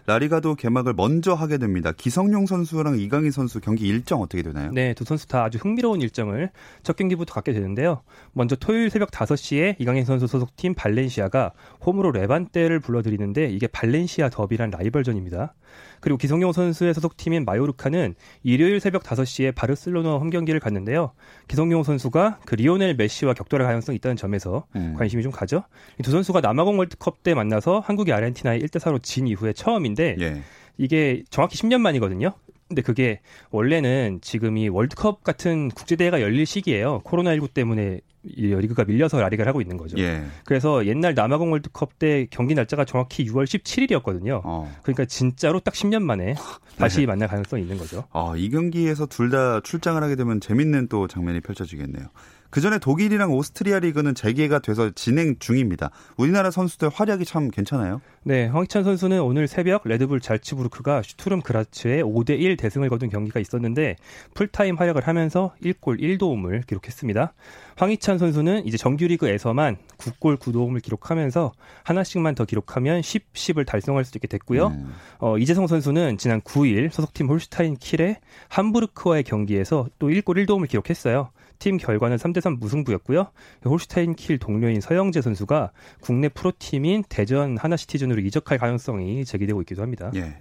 라리가도 0.06 0.54
개막을 0.54 0.94
먼저 0.94 1.34
하게 1.34 1.58
됩니다. 1.58 1.92
기성용 1.94 2.46
선수랑 2.46 2.98
이강인 2.98 3.30
선수 3.30 3.60
경기 3.60 3.86
일정 3.86 4.22
어떻게 4.22 4.42
되나요? 4.42 4.72
네, 4.72 4.94
두 4.94 5.04
선수 5.04 5.28
다 5.28 5.44
아주 5.44 5.58
흥미로운 5.58 6.00
일정을 6.00 6.50
첫 6.82 6.96
경기부터 6.96 7.34
갖게 7.34 7.52
되는데요. 7.52 8.00
먼저 8.32 8.56
토요일 8.56 8.88
새벽 8.88 9.10
5시에 9.10 9.76
이강인 9.78 10.06
선수 10.06 10.26
소속팀 10.26 10.72
발렌시아가 10.74 11.52
홈으로 11.84 12.10
레반떼를 12.10 12.80
불러들이는데 12.80 13.50
이게 13.50 13.66
발렌시아 13.66 14.30
더비란 14.30 14.70
라이벌전입니다. 14.70 15.52
그리고 16.00 16.18
기성용 16.18 16.52
선수의 16.52 16.94
소속팀인 16.94 17.44
마요르카는 17.44 18.14
일요일 18.42 18.80
새벽 18.80 19.02
5시에 19.02 19.54
바르셀로나 19.54 20.16
홈 20.16 20.30
경기를 20.30 20.60
갔는데요. 20.60 21.12
기성용 21.48 21.82
선수가 21.82 22.40
그 22.44 22.54
리오넬 22.54 22.94
메시와 22.96 23.34
격돌할 23.34 23.66
가능성이 23.66 23.96
있다는 23.96 24.16
점에서 24.16 24.66
음. 24.76 24.94
관심이 24.98 25.22
좀 25.22 25.32
가죠. 25.32 25.64
이두 26.00 26.10
선수가 26.10 26.40
남아공 26.40 26.78
월드컵 26.78 27.22
때 27.22 27.34
만나서 27.34 27.80
한국이 27.80 28.12
아르헨티나에 28.12 28.58
1대 28.58 28.80
4로 28.80 29.02
진 29.02 29.26
이후에 29.26 29.52
처음인데 29.52 30.16
예. 30.20 30.42
이게 30.78 31.22
정확히 31.30 31.56
10년 31.58 31.80
만이거든요. 31.80 32.32
근데 32.68 32.80
그게 32.80 33.20
원래는 33.50 34.20
지금 34.22 34.56
이 34.56 34.68
월드컵 34.68 35.22
같은 35.22 35.68
국제대회가 35.68 36.22
열릴 36.22 36.46
시기예요. 36.46 37.02
코로나19 37.04 37.52
때문에 37.52 38.00
이 38.08 38.11
리그가 38.24 38.84
밀려서 38.84 39.20
라리가를 39.20 39.48
하고 39.48 39.60
있는 39.60 39.76
거죠. 39.76 39.98
예. 39.98 40.22
그래서 40.44 40.86
옛날 40.86 41.14
남아공 41.14 41.50
월드컵 41.52 41.98
때 41.98 42.26
경기 42.30 42.54
날짜가 42.54 42.84
정확히 42.84 43.24
6월 43.26 43.44
17일이었거든요. 43.44 44.40
어. 44.44 44.72
그러니까 44.82 45.04
진짜로 45.06 45.58
딱 45.60 45.74
10년 45.74 46.02
만에 46.02 46.34
다시 46.78 47.04
만날 47.06 47.28
가능성이 47.28 47.62
있는 47.62 47.78
거죠. 47.78 48.04
어, 48.10 48.36
이 48.36 48.48
경기에서 48.50 49.06
둘 49.06 49.32
다 49.32 49.60
출장을 49.60 50.02
하게 50.02 50.14
되면 50.14 50.40
재밌는 50.40 50.88
또 50.88 51.06
장면이 51.08 51.40
펼쳐지겠네요. 51.40 52.06
그 52.52 52.60
전에 52.60 52.78
독일이랑 52.78 53.32
오스트리아 53.32 53.78
리그는 53.78 54.14
재개가 54.14 54.58
돼서 54.58 54.90
진행 54.90 55.36
중입니다. 55.38 55.88
우리나라 56.18 56.50
선수들 56.50 56.90
활약이 56.90 57.24
참 57.24 57.50
괜찮아요. 57.50 58.02
네, 58.24 58.46
황희찬 58.46 58.84
선수는 58.84 59.22
오늘 59.22 59.48
새벽 59.48 59.88
레드불 59.88 60.20
잘츠부르크가 60.20 61.00
슈투름 61.00 61.40
그라츠의 61.40 62.04
5대 62.04 62.38
1 62.38 62.58
대승을 62.58 62.90
거둔 62.90 63.08
경기가 63.08 63.40
있었는데 63.40 63.96
풀타임 64.34 64.76
활약을 64.76 65.08
하면서 65.08 65.54
1골 65.62 65.98
1도움을 65.98 66.66
기록했습니다. 66.66 67.32
황희찬 67.76 68.18
선수는 68.18 68.66
이제 68.66 68.76
정규리그에서만 68.76 69.78
9골 69.96 70.38
9도움을 70.38 70.82
기록하면서 70.82 71.52
하나씩만 71.84 72.34
더 72.34 72.44
기록하면 72.44 73.00
10, 73.00 73.32
10을 73.32 73.64
달성할 73.64 74.04
수 74.04 74.18
있게 74.18 74.28
됐고요. 74.28 74.66
음. 74.66 74.92
어, 75.20 75.38
이재성 75.38 75.68
선수는 75.68 76.18
지난 76.18 76.42
9일 76.42 76.92
소속팀 76.92 77.28
홀슈타인 77.28 77.78
킬의 77.78 78.18
함부르크와의 78.48 79.22
경기에서 79.22 79.86
또 79.98 80.08
1골 80.08 80.44
1도움을 80.44 80.68
기록했어요. 80.68 81.30
팀 81.62 81.76
결과는 81.76 82.16
3대3 82.16 82.58
무승부였고요. 82.58 83.28
홀슈타인 83.64 84.16
킬 84.16 84.38
동료인 84.38 84.80
서영재 84.80 85.22
선수가 85.22 85.70
국내 86.00 86.28
프로팀인 86.28 87.04
대전 87.08 87.56
하나시티즌으로 87.56 88.20
이적할 88.20 88.58
가능성이 88.58 89.24
제기되고 89.24 89.60
있기도 89.62 89.80
합니다. 89.80 90.10
예. 90.16 90.38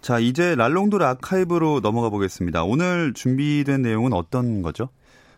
자, 0.00 0.18
이제 0.18 0.54
랄롱도르 0.54 1.04
아카이브로 1.04 1.80
넘어가 1.80 2.08
보겠습니다. 2.08 2.64
오늘 2.64 3.12
준비된 3.12 3.82
내용은 3.82 4.14
어떤 4.14 4.62
거죠? 4.62 4.88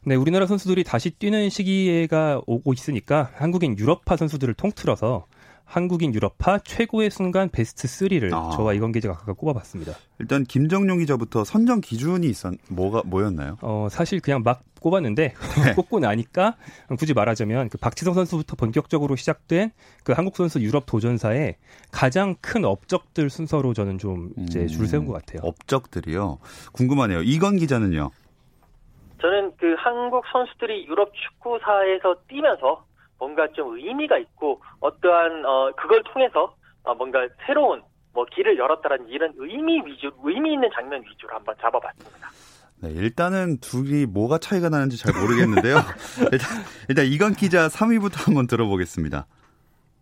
네, 0.05 0.15
우리나라 0.15 0.47
선수들이 0.47 0.85
다시 0.85 1.11
뛰는 1.11 1.51
시기가 1.51 2.41
오고 2.47 2.73
있으니까 2.73 3.33
한국인 3.35 3.77
유럽파 3.77 4.17
선수들을 4.17 4.55
통틀어서 4.55 5.27
한국인 5.69 6.15
유럽파 6.15 6.59
최고의 6.59 7.11
순간 7.11 7.51
베스트 7.51 7.87
3를 7.87 8.33
아. 8.33 8.51
저와 8.57 8.73
이건 8.73 8.91
기자가 8.91 9.19
각각 9.19 9.37
꼽아봤습니다. 9.37 9.93
일단 10.19 10.45
김정용 10.45 10.99
기자부터 10.99 11.45
선정 11.45 11.83
기준이 11.83 12.27
있었 12.27 12.55
뭐가 12.71 13.03
뭐였나요? 13.05 13.59
어, 13.61 13.89
사실 13.91 14.21
그냥 14.21 14.43
막 14.43 14.63
꼽았는데 14.81 15.35
네. 15.35 15.75
꼽고 15.77 16.01
나니까 16.01 16.57
굳이 16.99 17.13
말하자면 17.13 17.69
그 17.69 17.77
박지성 17.77 18.15
선수부터 18.15 18.57
본격적으로 18.57 19.15
시작된 19.15 19.73
그 20.05 20.13
한국 20.13 20.37
선수 20.37 20.61
유럽 20.61 20.87
도전사의 20.87 21.57
가장 21.93 22.35
큰 22.41 22.65
업적들 22.65 23.29
순서로 23.29 23.75
저는 23.75 23.99
좀 23.99 24.31
이제 24.39 24.61
음, 24.61 24.67
줄 24.69 24.87
세운 24.87 25.05
것 25.07 25.13
같아요. 25.13 25.41
업적들이요. 25.47 26.39
궁금하네요. 26.73 27.23
이건 27.23 27.59
기자는요. 27.59 28.11
저는 29.21 29.53
그 29.59 29.75
한국 29.77 30.25
선수들이 30.33 30.87
유럽 30.87 31.13
축구사에서 31.13 32.15
뛰면서 32.29 32.88
뭔가 33.19 33.47
좀 33.49 33.77
의미가 33.77 34.19
있고 34.19 34.63
어떠한 34.81 35.45
어 35.45 35.73
그걸 35.77 36.03
통해서 36.05 36.55
어 36.85 36.95
뭔가 36.95 37.27
새로운 37.47 37.83
뭐 38.13 38.25
길을 38.25 38.59
열었다라는 38.59 39.09
이런 39.09 39.33
의미 39.37 39.81
위주 39.85 40.11
의미 40.23 40.55
있는 40.55 40.69
장면 40.75 41.03
위주로 41.03 41.35
한번 41.35 41.55
잡아봤습니다. 41.61 42.31
네, 42.81 42.91
일단은 42.91 43.59
둘이 43.59 44.07
뭐가 44.07 44.39
차이가 44.39 44.69
나는지 44.69 44.97
잘 44.97 45.13
모르겠는데요. 45.13 45.77
일단, 46.31 46.49
일단 46.89 47.05
이건 47.07 47.33
기자 47.33 47.67
3위부터 47.67 48.27
한번 48.27 48.47
들어보겠습니다. 48.47 49.27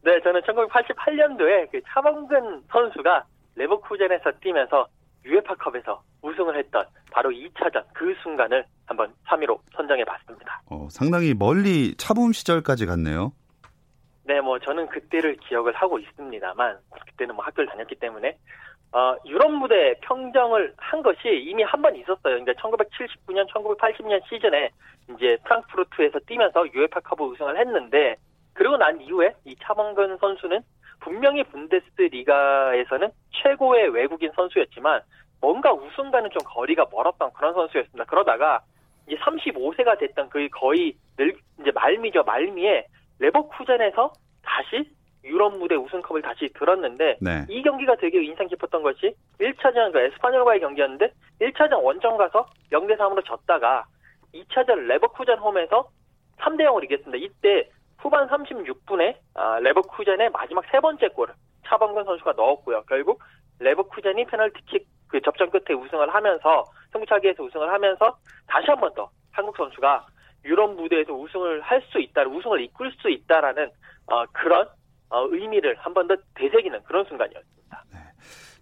네, 0.05 0.21
저는 0.23 0.43
1988년도에 0.43 1.71
그 1.73 1.81
차범근 1.89 2.63
선수가 2.71 3.25
레버쿠젠에서 3.57 4.31
뛰면서 4.43 4.87
유에파컵에서 5.25 6.03
우승을 6.23 6.59
했던 6.59 6.87
바로 7.17 7.31
2차전 7.31 7.83
그 7.95 8.15
순간을 8.23 8.63
한번 8.85 9.11
3위로 9.27 9.59
선정해 9.75 10.05
봤습니다. 10.05 10.61
어, 10.67 10.87
상당히 10.91 11.33
멀리 11.33 11.95
차붐 11.97 12.33
시절까지 12.33 12.85
갔네요. 12.85 13.33
네, 14.25 14.39
뭐 14.43 14.59
저는 14.59 14.87
그때를 14.89 15.37
기억을 15.37 15.73
하고 15.73 15.99
있습니다만 15.99 16.77
그때는 17.07 17.35
뭐 17.35 17.43
학교를 17.43 17.71
다녔기 17.71 17.95
때문에 17.95 18.37
어, 18.93 19.17
유럽 19.25 19.51
무대 19.51 19.95
평정을 20.03 20.75
한 20.77 21.03
것이 21.03 21.21
이미 21.49 21.63
한 21.63 21.81
번 21.81 21.97
있었어요. 21.97 22.39
그러니까 22.39 22.53
1979년, 22.53 23.49
1980년 23.49 24.21
시즌에 24.29 24.69
이제 25.17 25.39
프랑크푸르트에서 25.45 26.19
뛰면서 26.27 26.67
유에파컵 26.75 27.19
우승을 27.19 27.59
했는데 27.59 28.17
그리고 28.53 28.77
난 28.77 29.01
이후에 29.01 29.33
이 29.47 29.57
차범근 29.63 30.19
선수는 30.19 30.61
분명히 31.01 31.45
분데스리가에서는 31.45 33.09
최고의 33.43 33.89
외국인 33.89 34.31
선수였지만 34.37 35.01
뭔가 35.47 35.73
우승과는 35.73 36.31
좀 36.31 36.43
거리가 36.45 36.87
멀었던 36.91 37.33
그런 37.35 37.55
선수였습니다. 37.55 38.05
그러다가 38.07 38.63
이제 39.07 39.17
35세가 39.19 39.97
됐던 39.97 40.29
그 40.29 40.49
거의 40.49 40.97
늘 41.17 41.37
이제 41.61 41.71
말미죠 41.71 42.25
말미에 42.25 42.85
레버쿠젠에서 43.21 44.13
다시 44.43 44.91
유럽 45.23 45.57
무대 45.57 45.77
우승컵을 45.77 46.23
다시 46.23 46.49
들었는데 46.53 47.19
네. 47.21 47.47
이 47.49 47.63
경기가 47.63 47.95
되게 47.95 48.25
인상 48.25 48.49
깊었던 48.49 48.83
것이 48.83 49.15
1차전 49.39 49.93
그 49.93 50.01
에스파뇰과의 50.01 50.59
경기였는데 50.59 51.13
1차전 51.41 51.81
원정 51.81 52.17
가서 52.17 52.47
0대 52.73 52.97
3으로 52.97 53.25
졌다가 53.25 53.85
2차전 54.35 54.87
레버쿠젠 54.89 55.39
홈에서 55.39 55.89
3대 56.41 56.63
0으로 56.63 56.83
이겼습니다. 56.83 57.25
이때 57.25 57.71
후반 57.99 58.29
36분에 58.29 59.17
아, 59.35 59.61
레버쿠젠의 59.61 60.31
마지막 60.31 60.65
세 60.73 60.81
번째 60.81 61.07
골을 61.09 61.35
차범근 61.67 62.03
선수가 62.03 62.33
넣었고요. 62.33 62.83
결국 62.89 63.23
레버쿠젠이 63.61 64.25
페널티킥 64.25 64.96
그 65.09 65.21
접전 65.23 65.51
끝에 65.51 65.75
우승을 65.77 66.13
하면서 66.15 66.65
승부차기에서 66.93 67.43
우승을 67.43 67.69
하면서 67.73 68.17
다시 68.47 68.67
한 68.69 68.81
번 68.81 68.95
더 68.95 69.11
한국 69.33 69.57
선수가 69.57 70.07
유럽 70.45 70.75
무대에서 70.75 71.13
우승을 71.13 71.61
할 71.63 71.83
수 71.93 72.01
있다, 72.01 72.23
우승을 72.23 72.63
이끌 72.63 72.91
수 73.01 73.11
있다라는 73.11 73.71
어, 74.07 74.25
그런 74.33 74.67
어, 75.11 75.27
의미를 75.31 75.77
한 75.79 75.93
번 75.95 76.07
더 76.09 76.17
되새기는 76.35 76.83
그런 76.85 77.05
순간이었습니다. 77.07 77.85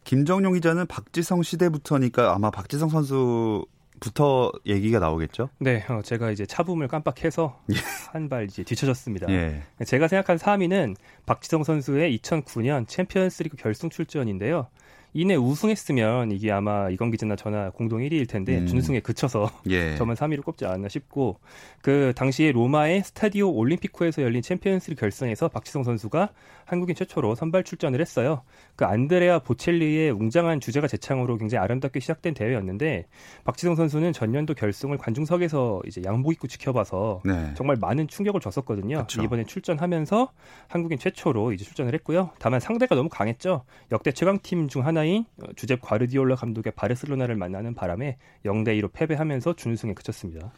김정용 0.05 0.53
기자는 0.55 0.87
박지성 0.87 1.43
시대부터니까 1.43 2.35
아마 2.35 2.51
박지성 2.51 2.89
선수 2.91 3.65
부터 4.01 4.53
얘기가 4.67 4.99
나오겠죠? 4.99 5.49
네, 5.59 5.83
어, 5.89 6.03
제가 6.03 6.31
이제 6.31 6.45
차붐을 6.45 6.89
깜빡해서 6.89 7.59
예. 7.71 7.75
한발 8.13 8.45
이제 8.45 8.63
뒤쳐졌습니다. 8.65 9.31
예. 9.31 9.63
제가 9.87 10.09
생각한 10.09 10.37
3위는 10.37 10.97
박지성 11.25 11.63
선수의 11.65 12.19
2009년 12.19 12.87
챔피언스리그 12.87 13.57
결승 13.57 13.89
출전인데요. 13.89 14.67
이내 15.16 15.37
우승했으면 15.37 16.33
이게 16.33 16.50
아마 16.50 16.90
이건 16.90 17.12
기자나 17.12 17.37
저나 17.37 17.71
공동 17.71 18.00
1위일 18.00 18.28
텐데 18.28 18.59
음. 18.59 18.66
준우승에 18.66 18.99
그쳐서 18.99 19.49
예. 19.71 19.94
저만 19.94 20.16
3위를 20.16 20.42
꼽지 20.44 20.66
않았나 20.66 20.88
싶고 20.88 21.38
그 21.83 22.12
당시에 22.16 22.50
로마의 22.50 23.04
스타디오 23.04 23.52
올림피코에서 23.52 24.23
열린 24.23 24.42
챔피언스리그 24.42 25.00
결승에서 25.00 25.49
박지성 25.49 25.85
선수가 25.85 26.30
한국인 26.64 26.97
최초로 26.97 27.37
선발 27.37 27.62
출전을 27.62 28.00
했어요. 28.00 28.42
그 28.75 28.87
안드레아 28.87 29.38
보첼리의 29.40 30.11
웅장한 30.11 30.61
주제가 30.61 30.88
재창으로 30.88 31.37
굉장히 31.38 31.62
아름답게 31.62 32.00
시작된 32.00 32.35
대회였는데 32.35 33.06
박지성 33.44 33.76
선수는 33.76 34.12
전년도 34.12 34.54
결승을 34.54 34.99
관중석에서 34.99 35.83
이제 35.87 36.02
양복 36.04 36.33
입고 36.33 36.49
지켜봐서 36.49 37.23
네. 37.25 37.52
정말 37.54 37.76
많은 37.80 38.09
충격을 38.09 38.40
줬었거든요. 38.40 39.02
그쵸. 39.02 39.23
이번에 39.23 39.44
출전하면서 39.44 40.33
한국인 40.66 40.99
최초로 40.99 41.52
이제 41.52 41.64
출전을 41.64 41.94
했고요. 41.94 42.30
다만 42.40 42.59
상대가 42.59 42.97
너무 42.97 43.09
강했죠. 43.09 43.62
역대 43.92 44.11
최강 44.11 44.40
팀 44.42 44.64
중 44.66 44.85
하나 44.87 45.03
인 45.04 45.25
어, 45.42 45.52
주제 45.56 45.76
과르디올라 45.80 46.37
감독의 46.37 46.73
바르셀로나를 46.76 47.37
만나는 47.37 47.75
바람에 47.75 48.16
0대 48.44 48.78
2로 48.80 48.92
패배하면서 48.92 49.54
준우승에 49.56 49.94
그쳤습니다. 49.94 50.52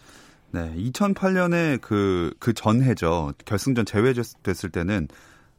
네. 0.53 0.73
2008년에 0.77 1.81
그, 1.81 2.35
그 2.39 2.55
전해죠. 2.55 3.33
결승전 3.45 3.85
제외됐을 3.85 4.71
때는 4.71 5.09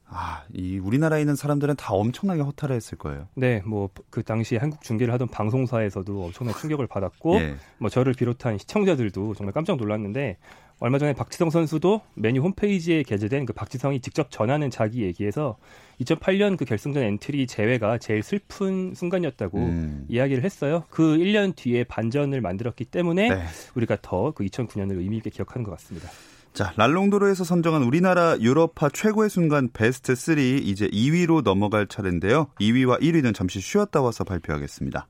아, 0.10 0.44
이 0.54 0.80
우리나라에 0.80 1.20
있는 1.20 1.36
사람들은 1.36 1.76
다 1.76 1.94
엄청나게 1.94 2.42
허탈해 2.42 2.76
했을 2.76 2.98
거예요. 2.98 3.28
네, 3.36 3.62
뭐 3.66 3.90
그 4.10 4.24
당시에 4.24 4.58
한국 4.58 4.82
중계를 4.82 5.14
하던 5.14 5.28
방송사에서도 5.28 6.24
엄청난 6.26 6.56
충격을 6.56 6.88
받았고 6.88 7.36
예. 7.36 7.56
뭐 7.78 7.90
저를 7.90 8.14
비롯한 8.14 8.58
시청자들도 8.58 9.36
정말 9.36 9.54
깜짝 9.54 9.78
놀랐는데 9.78 10.38
얼마 10.80 10.98
전에 10.98 11.14
박지성 11.14 11.50
선수도 11.50 12.02
맨유 12.14 12.42
홈페이지에 12.42 13.04
게재된 13.04 13.46
그 13.46 13.54
박지성이 13.54 14.00
직접 14.00 14.30
전하는 14.32 14.70
자기 14.70 15.04
얘기에서 15.04 15.58
2008년 16.02 16.58
그 16.58 16.66
결승전 16.66 17.04
엔트리 17.04 17.48
제외가 17.48 17.98
제일 17.98 18.22
슬픈 18.24 18.94
순간이었다고 18.96 19.58
음. 19.58 20.06
이야기를 20.08 20.44
했어요. 20.44 20.84
그 20.90 21.18
1년 21.18 21.56
뒤에 21.56 21.84
반전을 21.84 22.42
만들었기 22.42 22.86
때문에 22.86 23.30
네. 23.30 23.44
우리가 23.76 23.98
더 24.02 24.32
그 24.32 24.44
2009년을 24.46 24.98
의미 25.00 25.18
있게 25.18 25.30
기억하는 25.30 25.64
것 25.64 25.72
같습니다. 25.72 26.10
자, 26.58 26.74
랄롱도르에서 26.76 27.44
선정한 27.44 27.84
우리나라 27.84 28.36
유럽파 28.40 28.90
최고의 28.90 29.30
순간 29.30 29.70
베스트 29.72 30.16
3 30.16 30.40
이제 30.40 30.88
2위로 30.88 31.44
넘어갈 31.44 31.86
차례인데요. 31.86 32.48
2위와 32.60 33.00
1위는 33.00 33.36
잠시 33.36 33.60
쉬었다 33.62 34.02
와서 34.02 34.24
발표하겠습니다. 34.24 35.08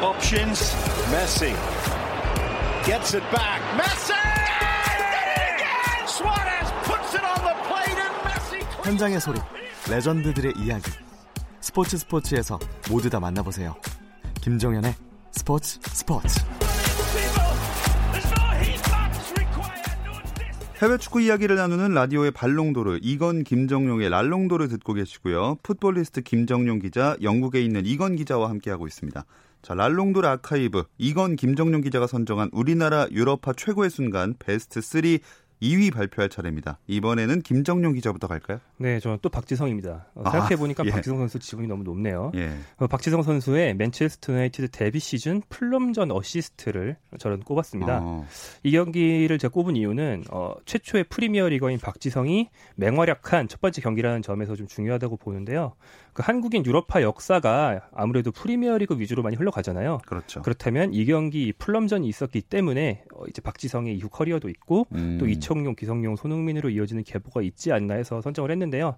Options. 0.00 0.76
Messi. 1.10 1.52
Gets 2.84 3.16
it 3.16 3.26
back. 3.32 3.60
Messi! 3.74 4.14
Suarez 6.06 6.70
puts 6.84 7.16
it 7.16 7.24
on 7.26 7.42
the 7.42 7.56
plate 7.66 7.98
and 7.98 8.14
Messi. 8.22 8.60
현장의 8.84 9.20
소리, 9.20 9.40
레전드들의 9.90 10.52
이야기. 10.56 10.88
스포츠 11.60 11.98
스포츠에서 11.98 12.60
모두 12.88 13.10
다 13.10 13.18
만나보세요. 13.18 13.74
김정현의 14.40 14.94
스포츠 15.32 15.78
스포츠. 15.82 16.40
해외 20.80 20.96
축구 20.96 21.20
이야기를 21.20 21.56
나누는 21.56 21.92
라디오의 21.92 22.30
발롱도르 22.30 23.00
이건 23.02 23.44
김정용의 23.44 24.08
랄롱도르 24.08 24.68
듣고 24.68 24.94
계시고요. 24.94 25.58
풋볼리스트 25.62 26.22
김정용 26.22 26.78
기자, 26.78 27.16
영국에 27.20 27.60
있는 27.60 27.84
이건 27.84 28.16
기자와 28.16 28.48
함께하고 28.48 28.86
있습니다. 28.86 29.26
자, 29.60 29.74
랄롱도르 29.74 30.26
아카이브 30.26 30.84
이건 30.96 31.36
김정용 31.36 31.82
기자가 31.82 32.06
선정한 32.06 32.48
우리나라 32.52 33.06
유럽파 33.10 33.52
최고의 33.52 33.90
순간 33.90 34.34
베스트 34.38 34.80
3 34.80 35.18
2위 35.62 35.92
발표할 35.92 36.28
차례입니다. 36.28 36.78
이번에는 36.86 37.42
김정용 37.42 37.92
기자부터 37.92 38.26
갈까요? 38.26 38.60
네, 38.78 38.98
저는 38.98 39.18
또 39.22 39.28
박지성입니다. 39.28 40.06
어, 40.14 40.22
아, 40.24 40.30
생각해 40.30 40.56
보니까 40.56 40.84
예. 40.86 40.90
박지성 40.90 41.18
선수 41.18 41.38
지분이 41.38 41.68
너무 41.68 41.82
높네요. 41.82 42.32
예. 42.34 42.50
어, 42.76 42.86
박지성 42.86 43.22
선수의 43.22 43.74
맨체스터 43.74 44.32
유나이티드 44.32 44.70
데뷔 44.70 44.98
시즌 44.98 45.42
풀럼전 45.48 46.10
어시스트를 46.10 46.96
저는 47.18 47.40
꼽았습니다. 47.40 48.00
어, 48.02 48.26
이 48.62 48.72
경기를 48.72 49.38
제가 49.38 49.52
꼽은 49.52 49.76
이유는 49.76 50.24
어, 50.30 50.54
최초의 50.64 51.04
프리미어 51.04 51.48
리거인 51.48 51.78
박지성이 51.78 52.48
맹활약한 52.76 53.48
첫 53.48 53.60
번째 53.60 53.82
경기라는 53.82 54.22
점에서 54.22 54.56
좀 54.56 54.66
중요하다고 54.66 55.18
보는데요. 55.18 55.74
그 56.12 56.22
한국인 56.24 56.64
유럽파 56.66 57.02
역사가 57.02 57.88
아무래도 57.92 58.32
프리미어 58.32 58.78
리그 58.78 58.98
위주로 58.98 59.22
많이 59.22 59.36
흘러가잖아요. 59.36 59.98
그렇죠. 60.06 60.42
그렇다면 60.42 60.92
이 60.92 61.04
경기 61.04 61.52
풀럼전이 61.52 62.06
있었기 62.08 62.42
때문에 62.42 63.04
어, 63.14 63.24
이제 63.28 63.40
박지성의 63.42 63.96
이후 63.96 64.08
커리어도 64.08 64.48
있고 64.48 64.86
음. 64.94 65.18
또 65.18 65.28
이청용, 65.28 65.74
기성용, 65.76 66.16
손흥민으로 66.16 66.70
이어지는 66.70 67.04
계보가 67.04 67.42
있지 67.42 67.72
않나 67.72 67.94
해서 67.94 68.20
선정을 68.20 68.50
했는데요. 68.50 68.96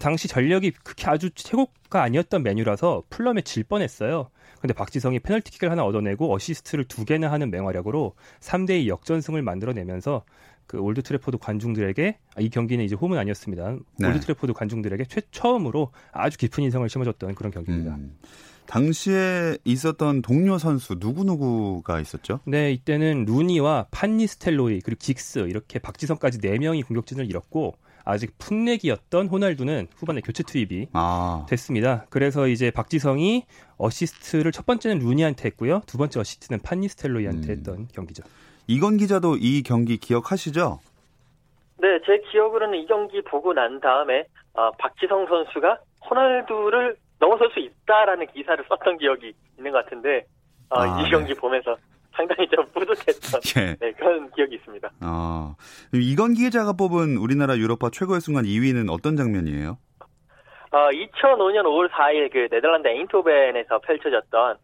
당시 0.00 0.28
전력이 0.28 0.72
그렇게 0.82 1.08
아주 1.08 1.30
최고가 1.30 2.02
아니었던 2.02 2.42
맨유라서 2.42 3.04
풀럼에 3.10 3.42
질 3.42 3.64
뻔했어요. 3.64 4.30
근데 4.64 4.72
박지성이 4.72 5.18
페널티킥을 5.18 5.70
하나 5.70 5.84
얻어내고 5.84 6.34
어시스트를 6.34 6.84
두 6.84 7.04
개나 7.04 7.30
하는 7.30 7.50
맹활약으로 7.50 8.14
3대 8.40 8.80
2 8.84 8.88
역전승을 8.88 9.42
만들어내면서 9.42 10.24
그 10.66 10.78
올드 10.78 11.02
트래포드 11.02 11.36
관중들에게 11.36 12.16
아, 12.34 12.40
이 12.40 12.48
경기는 12.48 12.82
이제 12.82 12.94
홈은 12.94 13.18
아니었습니다. 13.18 13.76
네. 13.98 14.08
올드 14.08 14.20
트래포드 14.20 14.54
관중들에게 14.54 15.04
최 15.04 15.20
처음으로 15.30 15.92
아주 16.12 16.38
깊은 16.38 16.64
인상을 16.64 16.88
심어줬던 16.88 17.34
그런 17.34 17.52
경기입니다. 17.52 17.96
음. 17.96 18.16
당시에 18.64 19.58
있었던 19.64 20.22
동료 20.22 20.56
선수 20.56 20.96
누구누구가 20.98 22.00
있었죠? 22.00 22.40
네, 22.46 22.72
이때는 22.72 23.26
루니와 23.26 23.88
판니스텔로이 23.90 24.80
그리고 24.80 24.98
긱스 24.98 25.40
이렇게 25.40 25.78
박지성까지 25.78 26.38
4명이 26.38 26.86
공격진을 26.86 27.26
이뤘고 27.26 27.74
아직 28.04 28.36
풋내기였던 28.38 29.28
호날두는 29.28 29.88
후반에 29.96 30.20
교체 30.20 30.42
투입이 30.42 30.88
아, 30.92 31.46
됐습니다. 31.48 32.06
그래서 32.10 32.46
이제 32.46 32.70
박지성이 32.70 33.44
어시스트를 33.78 34.52
첫 34.52 34.66
번째는 34.66 34.98
루니한테 34.98 35.46
했고요. 35.46 35.82
두 35.86 35.98
번째 35.98 36.20
어시스트는 36.20 36.60
판니스텔로이한테 36.62 37.48
음. 37.48 37.50
했던 37.50 37.88
경기죠. 37.92 38.22
이건 38.66 38.96
기자도 38.96 39.36
이 39.40 39.62
경기 39.62 39.96
기억하시죠? 39.96 40.80
네, 41.78 41.98
제 42.06 42.22
기억으로는 42.30 42.78
이 42.78 42.86
경기 42.86 43.20
보고 43.22 43.52
난 43.52 43.80
다음에 43.80 44.24
어, 44.54 44.70
박지성 44.78 45.26
선수가 45.26 45.78
호날두를 46.08 46.96
넘어설 47.18 47.50
수 47.50 47.60
있다라는 47.60 48.26
기사를 48.32 48.62
썼던 48.68 48.98
기억이 48.98 49.32
있는 49.58 49.72
것 49.72 49.84
같은데 49.84 50.26
어, 50.70 50.80
아, 50.80 51.00
이 51.00 51.04
네. 51.04 51.10
경기 51.10 51.34
보면서 51.34 51.76
상당히 52.14 52.48
좀 52.48 52.64
뿌듯했던 52.72 53.40
예. 53.58 53.76
네, 53.80 53.92
그런 53.92 54.30
기억이 54.32 54.56
있습니다. 54.56 54.90
아, 55.00 55.54
이건 55.92 56.34
기자가 56.34 56.72
뽑은 56.72 57.16
우리나라 57.16 57.56
유럽파 57.56 57.90
최고의 57.90 58.20
순간 58.20 58.44
2위는 58.44 58.90
어떤 58.90 59.16
장면이에요? 59.16 59.78
어, 60.70 60.90
2005년 60.90 61.62
5월 61.64 61.88
4일 61.90 62.32
그 62.32 62.48
네덜란드 62.50 62.88
에인토벤에서 62.88 63.78
펼쳐졌던 63.80 64.56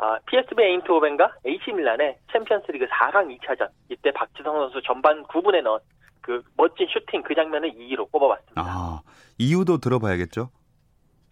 어, 0.00 0.16
PSV 0.26 0.64
에인토벤과 0.64 1.32
AC 1.46 1.72
밀란의 1.72 2.16
챔피언스리그 2.32 2.86
4강 2.86 3.36
2차전 3.38 3.68
이때 3.90 4.10
박지성 4.12 4.54
선수 4.54 4.80
전반 4.82 5.22
9분에 5.24 5.62
넣은 5.62 5.78
그 6.20 6.42
멋진 6.56 6.86
슈팅 6.88 7.22
그 7.22 7.34
장면을 7.34 7.72
2위로 7.72 8.10
꼽아봤습니다. 8.12 8.62
아, 8.62 9.00
이유도 9.38 9.78
들어봐야겠죠? 9.78 10.50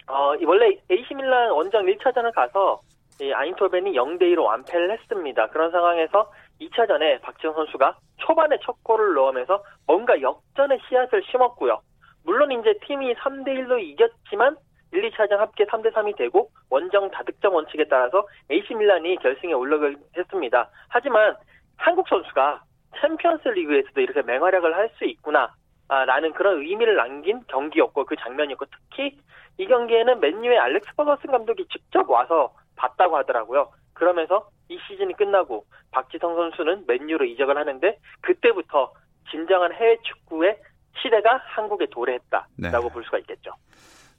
어, 0.08 0.34
이 0.36 0.44
원래 0.44 0.66
AC 0.90 1.14
밀란 1.14 1.50
원정 1.52 1.84
1차전을 1.86 2.34
가서 2.34 2.80
이 3.20 3.33
아인토벤이 3.33 3.92
0대 3.92 4.22
2로 4.35 4.44
완패를 4.44 4.90
했습니다. 4.92 5.46
그런 5.48 5.70
상황에서 5.70 6.31
2차전에 6.61 7.20
박지성 7.22 7.55
선수가 7.55 7.96
초반에 8.18 8.59
첫 8.62 8.76
골을 8.83 9.14
넣으면서 9.14 9.62
뭔가 9.87 10.20
역전의 10.20 10.81
씨앗을 10.88 11.22
심었고요. 11.31 11.81
물론 12.24 12.52
이제 12.52 12.74
팀이 12.87 13.14
3대 13.14 13.48
1로 13.48 13.81
이겼지만 13.81 14.57
1, 14.92 15.11
2차전 15.11 15.37
합계 15.37 15.64
3대 15.64 15.92
3이 15.92 16.16
되고 16.16 16.50
원정 16.70 17.11
다득점 17.11 17.55
원칙에 17.55 17.85
따라서 17.88 18.26
AC 18.50 18.74
밀란이 18.74 19.16
결승에 19.16 19.52
올라가게 19.52 19.96
했습니다. 20.16 20.68
하지만 20.88 21.37
한국 21.76 22.09
선수가 22.09 22.62
챔피언스 23.00 23.48
리그에서도 23.48 24.00
이렇게 24.00 24.22
맹활약을 24.22 24.74
할 24.74 24.90
수 24.98 25.05
있구나. 25.05 25.55
아, 25.88 26.05
라는 26.05 26.33
그런 26.33 26.62
의미를 26.62 26.96
남긴 26.96 27.42
경기였고 27.48 28.05
그 28.07 28.16
장면이었고 28.16 28.64
특히 28.66 29.16
이 29.59 29.66
경기에는 29.66 30.20
맨유의 30.20 30.59
알렉스 30.59 30.94
퍼거슨 30.96 31.31
감독이 31.31 31.66
직접 31.68 32.09
와서 32.11 32.52
봤다고 32.76 33.16
하더라고요. 33.16 33.70
그러면서 33.92 34.50
이 34.68 34.78
시즌이 34.86 35.14
끝나고 35.14 35.64
박지성 35.90 36.34
선수는 36.34 36.84
맨유로 36.86 37.24
이적을 37.24 37.56
하는데 37.56 37.98
그때부터 38.20 38.92
진정한 39.30 39.72
해외 39.72 39.96
축구의 40.02 40.58
시대가 41.02 41.36
한국에 41.38 41.86
도래했다라고 41.90 42.48
네. 42.56 42.92
볼 42.92 43.04
수가 43.04 43.18
있겠죠. 43.18 43.52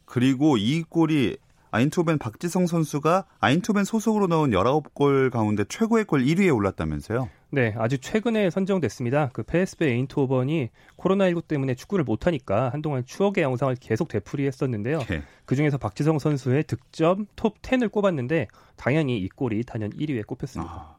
그리고 0.05 0.57
이 0.57 0.83
골이 0.83 1.37
아인토벤 1.77 2.17
박지성 2.17 2.65
선수가 2.65 3.25
아인토벤 3.39 3.83
소속으로 3.83 4.25
넣은 4.25 4.49
19골 4.49 5.29
가운데 5.29 5.63
최고의 5.63 6.05
골 6.05 6.25
1위에 6.25 6.53
올랐다면서요? 6.55 7.29
네, 7.51 7.75
아주 7.77 7.99
최근에 7.99 8.49
선정됐습니다. 8.49 9.29
그 9.31 9.43
PSV 9.43 9.87
에인토번이 9.87 10.69
코로나19 10.97 11.47
때문에 11.47 11.75
축구를 11.75 12.03
못하니까 12.03 12.69
한동안 12.69 13.05
추억의 13.05 13.43
영상을 13.43 13.75
계속 13.79 14.07
되풀이했었는데요. 14.07 15.01
예. 15.11 15.21
그중에서 15.45 15.77
박지성 15.77 16.17
선수의 16.17 16.63
득점 16.63 17.27
톱 17.35 17.61
10을 17.61 17.91
꼽았는데 17.91 18.47
당연히 18.75 19.19
이 19.19 19.29
골이 19.29 19.63
단연 19.63 19.91
1위에 19.91 20.25
꼽혔습니다. 20.25 20.71
아, 20.73 20.95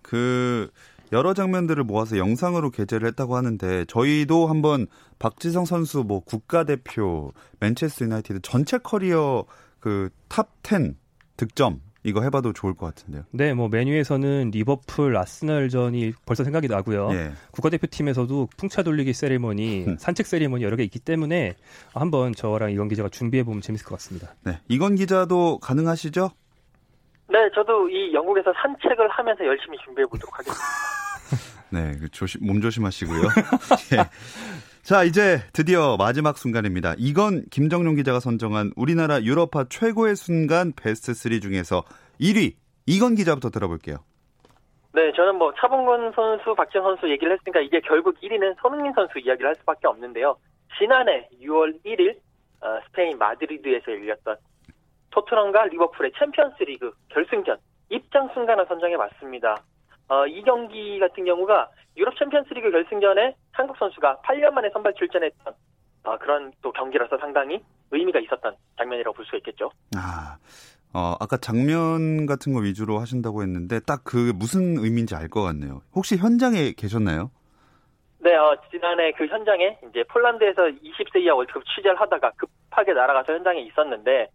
그 0.00 0.70
여러 1.12 1.34
장면들을 1.34 1.84
모아서 1.84 2.16
영상으로 2.16 2.70
게재를 2.70 3.06
했다고 3.08 3.36
하는데 3.36 3.84
저희도 3.84 4.46
한번 4.46 4.86
박지성 5.18 5.66
선수 5.66 6.02
뭐 6.02 6.20
국가대표 6.20 7.32
맨체스터 7.60 8.06
유나이티드 8.06 8.40
전체 8.42 8.78
커리어 8.78 9.44
그 9.84 10.16
top 10.16 10.48
10 10.62 10.96
득점 11.36 11.80
이거 12.04 12.22
해봐도 12.22 12.52
좋을 12.54 12.74
것 12.74 12.86
같은데요. 12.86 13.24
네, 13.30 13.52
뭐 13.52 13.68
맨유에서는 13.68 14.50
리버풀 14.50 15.16
아스널전이 15.16 16.12
벌써 16.26 16.44
생각이 16.44 16.68
나고요. 16.68 17.10
예. 17.12 17.32
국가대표팀에서도 17.50 18.48
풍차 18.56 18.82
돌리기 18.82 19.12
세리머니, 19.12 19.84
음. 19.86 19.96
산책 19.98 20.26
세리머니 20.26 20.64
여러 20.64 20.76
개 20.76 20.84
있기 20.84 20.98
때문에 20.98 21.54
한번 21.94 22.32
저랑 22.32 22.72
이건 22.72 22.88
기자가 22.88 23.08
준비해 23.10 23.42
보면 23.42 23.60
재밌을 23.60 23.86
것 23.86 23.94
같습니다. 23.96 24.34
네. 24.42 24.58
이건 24.68 24.94
기자도 24.96 25.58
가능하시죠? 25.58 26.30
네, 27.28 27.38
저도 27.54 27.88
이 27.88 28.12
영국에서 28.12 28.52
산책을 28.54 29.08
하면서 29.10 29.44
열심히 29.44 29.78
준비해 29.84 30.06
보도록 30.06 30.38
하겠습니다. 30.38 30.64
네, 31.70 31.98
그 31.98 32.08
조심, 32.10 32.46
몸 32.46 32.60
조심하시고요. 32.60 33.20
예. 33.96 34.04
자, 34.84 35.02
이제 35.02 35.38
드디어 35.54 35.96
마지막 35.96 36.36
순간입니다. 36.36 36.92
이건 36.98 37.46
김정용 37.50 37.94
기자가 37.94 38.20
선정한 38.20 38.72
우리나라 38.76 39.22
유럽파 39.22 39.64
최고의 39.64 40.14
순간 40.14 40.74
베스트 40.76 41.14
3 41.14 41.40
중에서 41.40 41.84
1위 42.20 42.52
이건 42.84 43.14
기자부터 43.14 43.48
들어볼게요. 43.48 43.96
네, 44.92 45.10
저는 45.16 45.36
뭐 45.36 45.54
차범근 45.58 46.12
선수, 46.12 46.54
박지현 46.54 46.84
선수 46.84 47.08
얘기를 47.08 47.32
했으니까 47.32 47.60
이제 47.60 47.80
결국 47.80 48.20
1위는 48.20 48.60
손흥민 48.60 48.92
선수 48.92 49.18
이야기를 49.18 49.48
할 49.48 49.54
수밖에 49.54 49.86
없는데요. 49.86 50.36
지난해 50.78 51.30
6월 51.40 51.82
1일 51.82 52.18
어, 52.60 52.78
스페인 52.84 53.16
마드리드에서 53.16 53.90
열렸던 53.90 54.36
토트넘과 55.12 55.64
리버풀의 55.64 56.12
챔피언스리그 56.18 56.92
결승전 57.08 57.56
입장 57.88 58.28
순간을 58.34 58.66
선정해 58.68 58.98
봤습니다. 58.98 59.62
어, 60.08 60.26
이 60.26 60.42
경기 60.42 60.98
같은 60.98 61.24
경우가 61.24 61.68
유럽 61.96 62.16
챔피언스리그 62.18 62.70
결승전에 62.70 63.34
한국 63.52 63.76
선수가 63.78 64.18
8년 64.24 64.50
만에 64.52 64.68
선발 64.72 64.94
출전했던 64.94 65.54
어, 66.04 66.18
그런 66.18 66.52
또 66.60 66.72
경기라서 66.72 67.16
상당히 67.18 67.60
의미가 67.90 68.18
있었던 68.20 68.54
장면이라고 68.76 69.14
볼 69.14 69.24
수가 69.24 69.38
있겠죠. 69.38 69.70
아, 69.96 70.36
어, 70.92 71.16
아까 71.20 71.36
장면 71.38 72.26
같은 72.26 72.52
거 72.52 72.60
위주로 72.60 72.98
하신다고 72.98 73.42
했는데 73.42 73.80
딱 73.80 74.02
그 74.04 74.32
무슨 74.36 74.76
의미인지 74.78 75.14
알 75.14 75.28
것 75.28 75.42
같네요. 75.42 75.80
혹시 75.94 76.16
현장에 76.16 76.72
계셨나요? 76.76 77.30
네, 78.18 78.34
어, 78.36 78.56
지난해 78.70 79.12
그 79.12 79.26
현장에 79.26 79.78
이제 79.90 80.02
폴란드에서 80.08 80.62
20세 80.62 81.20
이하 81.22 81.34
월드컵 81.34 81.62
취재를 81.66 81.98
하다가 82.00 82.32
급하게 82.36 82.92
날아가서 82.92 83.32
현장에 83.34 83.60
있었는데 83.60 84.28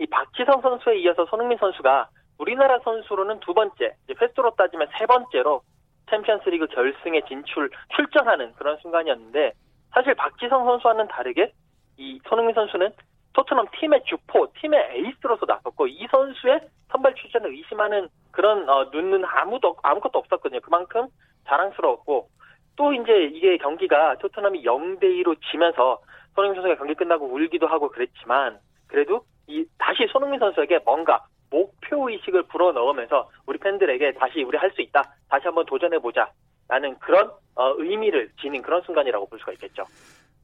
이 0.00 0.06
박지성 0.06 0.60
선수에 0.62 0.98
이어서 1.00 1.24
손흥민 1.26 1.58
선수가 1.58 2.08
우리나라 2.38 2.78
선수로는 2.80 3.40
두 3.40 3.54
번째, 3.54 3.94
이제 4.04 4.14
횟수로 4.20 4.54
따지면 4.56 4.88
세 4.98 5.06
번째로 5.06 5.62
챔피언스리그 6.10 6.66
결승에 6.68 7.22
진출 7.28 7.70
출전하는 7.94 8.52
그런 8.54 8.76
순간이었는데 8.78 9.52
사실 9.92 10.14
박지성 10.14 10.64
선수와는 10.64 11.08
다르게 11.08 11.52
이 11.96 12.20
손흥민 12.28 12.54
선수는 12.54 12.92
토트넘 13.34 13.66
팀의 13.78 14.04
주포, 14.04 14.52
팀의 14.60 14.90
에이스로서 14.92 15.46
나섰고 15.46 15.86
이 15.86 16.06
선수의 16.10 16.60
선발 16.90 17.14
출전을 17.14 17.50
의심하는 17.50 18.08
그런 18.30 18.68
어, 18.68 18.84
눈은 18.92 19.24
아무도 19.24 19.76
아무것도 19.82 20.18
없었거든요. 20.18 20.60
그만큼 20.60 21.06
자랑스러웠고 21.46 22.28
또 22.76 22.92
이제 22.92 23.24
이게 23.32 23.56
경기가 23.58 24.16
토트넘이 24.16 24.62
0대 24.64 25.04
2로 25.04 25.36
지면서 25.50 26.00
손흥민 26.34 26.56
선수가 26.56 26.76
경기 26.76 26.94
끝나고 26.94 27.26
울기도 27.26 27.66
하고 27.66 27.88
그랬지만 27.88 28.58
그래도 28.86 29.24
이 29.46 29.64
다시 29.78 30.06
손흥민 30.10 30.40
선수에게 30.40 30.80
뭔가 30.80 31.24
목표 31.52 32.08
의식을 32.08 32.44
불어넣으면서 32.48 33.30
우리 33.46 33.58
팬들에게 33.58 34.14
다시 34.14 34.42
우리 34.42 34.56
할 34.58 34.72
수 34.72 34.80
있다. 34.80 35.14
다시 35.28 35.44
한번 35.44 35.66
도전해 35.66 35.98
보자. 35.98 36.32
라는 36.68 36.98
그런 36.98 37.30
어, 37.54 37.74
의미를 37.76 38.30
지닌 38.40 38.62
그런 38.62 38.80
순간이라고 38.82 39.26
볼 39.26 39.38
수가 39.38 39.52
있겠죠. 39.52 39.84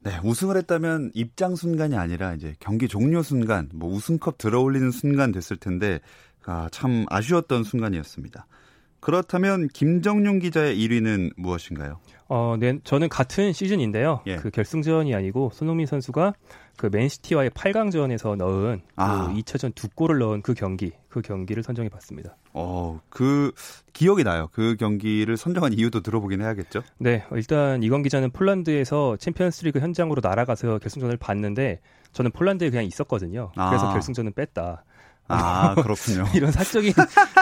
네, 0.01 0.11
우승을 0.23 0.55
했다면 0.57 1.11
입장 1.15 1.55
순간이 1.55 1.97
아니라 1.97 2.33
이제 2.33 2.53
경기 2.59 2.87
종료 2.87 3.23
순간, 3.23 3.67
뭐 3.73 3.89
우승컵 3.89 4.37
들어올리는 4.37 4.91
순간 4.91 5.31
됐을 5.31 5.57
텐데 5.57 5.99
아, 6.45 6.69
참 6.71 7.05
아쉬웠던 7.09 7.63
순간이었습니다. 7.63 8.45
그렇다면 8.99 9.67
김정용 9.69 10.39
기자의 10.39 10.77
1위는 10.77 11.31
무엇인가요? 11.37 11.99
어, 12.27 12.55
네, 12.59 12.77
저는 12.83 13.09
같은 13.09 13.53
시즌인데요. 13.53 14.21
예. 14.27 14.35
그 14.35 14.51
결승전이 14.51 15.15
아니고 15.15 15.51
손흥민 15.53 15.87
선수가 15.87 16.33
그 16.77 16.89
맨시티와의 16.91 17.49
8강전에서 17.49 18.35
넣은 18.35 18.81
아. 18.95 19.27
그 19.27 19.33
2차전 19.33 19.73
두 19.73 19.89
골을 19.89 20.19
넣은 20.19 20.41
그 20.43 20.53
경기, 20.53 20.91
그 21.09 21.21
경기를 21.21 21.63
선정해 21.63 21.89
봤습니다. 21.89 22.37
어, 22.53 23.01
그 23.09 23.51
기억이 23.93 24.23
나요. 24.23 24.47
그 24.51 24.75
경기를 24.77 25.37
선정한 25.37 25.73
이유도 25.73 26.01
들어보긴 26.01 26.41
해야겠죠. 26.41 26.83
네, 26.99 27.25
일단 27.31 27.81
이건 27.81 28.03
기자는 28.03 28.29
폴란드에서 28.31 29.17
챔피언스리그 29.17 29.79
현장으로 29.79 30.21
날아가서 30.23 30.77
결승전을 30.77 31.17
봤는데 31.17 31.81
저는 32.11 32.31
폴란드에 32.31 32.69
그냥 32.69 32.85
있었거든요. 32.85 33.51
그래서 33.53 33.89
아. 33.89 33.93
결승전은 33.93 34.33
뺐다. 34.33 34.83
아, 35.29 35.75
그렇군요. 35.81 36.25
이런 36.35 36.51
사적인 36.51 36.93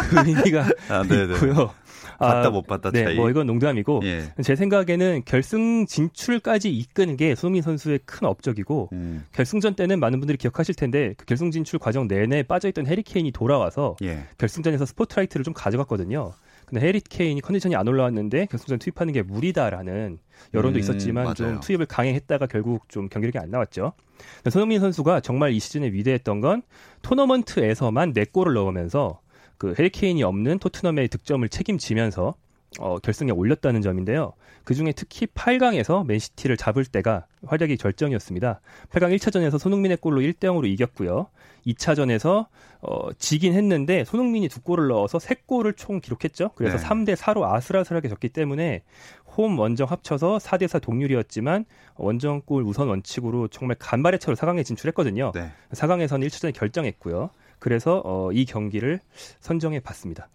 그 0.10 0.28
의미가 0.28 0.65
아, 0.89 1.04
네네. 1.04 1.34
있고요. 1.36 1.71
봤다 2.19 2.47
아, 2.47 2.50
못 2.50 2.65
봤다 2.65 2.89
네, 2.91 3.04
차이. 3.04 3.15
뭐 3.15 3.30
이건 3.30 3.45
농담이고 3.47 4.02
예. 4.04 4.34
제 4.43 4.56
생각에는 4.56 5.21
결승 5.26 5.86
진출까지 5.86 6.69
이끄는 6.71 7.15
게 7.15 7.36
손흥민 7.36 7.62
선수의 7.62 8.00
큰 8.06 8.28
업적이고 8.28 8.89
음, 8.93 9.23
결승전 9.34 9.76
때는 9.76 10.00
많은 10.00 10.19
분들이 10.19 10.38
기억하실 10.38 10.76
텐데 10.76 11.13
그 11.17 11.26
결승 11.26 11.52
진출 11.52 11.78
과정 11.80 12.08
내내 12.08 12.43
빠져있던 12.43 12.88
해리 12.88 13.04
케인이 13.04 13.32
돌아와서 13.32 13.95
예. 14.02 14.26
결승전에서 14.39 14.86
스포트라이트를 14.86 15.43
좀 15.43 15.54
가져갔거든요. 15.54 16.34
근데 16.67 16.86
해리 16.86 16.99
케인이 16.99 17.39
컨디션이 17.39 17.77
안 17.77 17.88
올라왔는데 17.88 18.47
결승전 18.47 18.80
투입하는 18.80 19.13
게 19.13 19.21
무리다라는 19.21 20.19
여론도 20.53 20.77
음, 20.77 20.80
있었지만 20.80 21.23
맞아요. 21.23 21.34
좀 21.34 21.60
투입을 21.62 21.86
강행했다가 21.86 22.47
결국 22.47 22.89
좀 22.89 23.08
경기력이 23.08 23.39
안 23.39 23.49
나왔죠. 23.49 23.93
손흥민 24.49 24.82
선수가 24.82 25.21
정말 25.21 25.53
이 25.53 25.60
시즌에 25.60 25.88
위대했던 25.93 26.41
건 26.41 26.63
토너먼트에서만 27.03 28.12
4골을 28.13 28.53
넣으면서 28.53 29.21
그 29.58 29.75
해리 29.80 29.89
케인이 29.89 30.21
없는 30.23 30.60
토트넘의 30.60 31.08
득점을 31.08 31.47
책임지면서 31.47 32.36
어, 32.80 32.99
결승에 32.99 33.32
올렸다는 33.32 33.82
점인데요. 33.82 34.34
그 34.63 34.75
중에 34.75 34.91
특히 34.91 35.25
8강에서 35.27 36.06
맨시티를 36.06 36.58
잡을 36.58 36.86
때가 36.86 37.25
활약이 37.45 37.77
절정이었습니다. 37.77 38.60
8강 38.91 39.15
1차전에서 39.17 39.58
손흥민의 39.58 39.97
골로 39.97 40.21
1대 40.21 40.41
0으로 40.41 40.67
이겼고요. 40.67 41.27
2차전에서 41.65 42.47
어, 42.82 43.13
지긴 43.17 43.53
했는데 43.53 44.03
손흥민이 44.03 44.49
두 44.49 44.62
골을 44.62 44.88
넣어서 44.88 45.19
세 45.19 45.36
골을 45.45 45.73
총 45.73 45.99
기록했죠. 45.99 46.51
그래서 46.56 46.77
네. 46.77 46.84
3대 46.84 47.15
4로 47.15 47.43
아슬아슬하게 47.43 48.10
졌기 48.10 48.30
때문에 48.30 48.84
홈 49.25 49.58
원정 49.58 49.89
합쳐서 49.89 50.38
4대 50.38 50.67
4 50.67 50.80
동률이었지만 50.80 51.65
원정골 51.95 52.63
우선 52.63 52.88
원칙으로 52.88 53.47
정말 53.47 53.77
간발의 53.80 54.19
차로 54.19 54.36
4강에 54.36 54.65
진출했거든요. 54.65 55.32
네. 55.34 55.51
4강에서는 55.71 56.27
1차전에 56.27 56.53
결정했고요. 56.53 57.30
그래서 57.60 58.01
어, 58.06 58.32
이 58.32 58.45
경기를 58.45 58.99
선정해 59.39 59.80
봤습니다. 59.80 60.27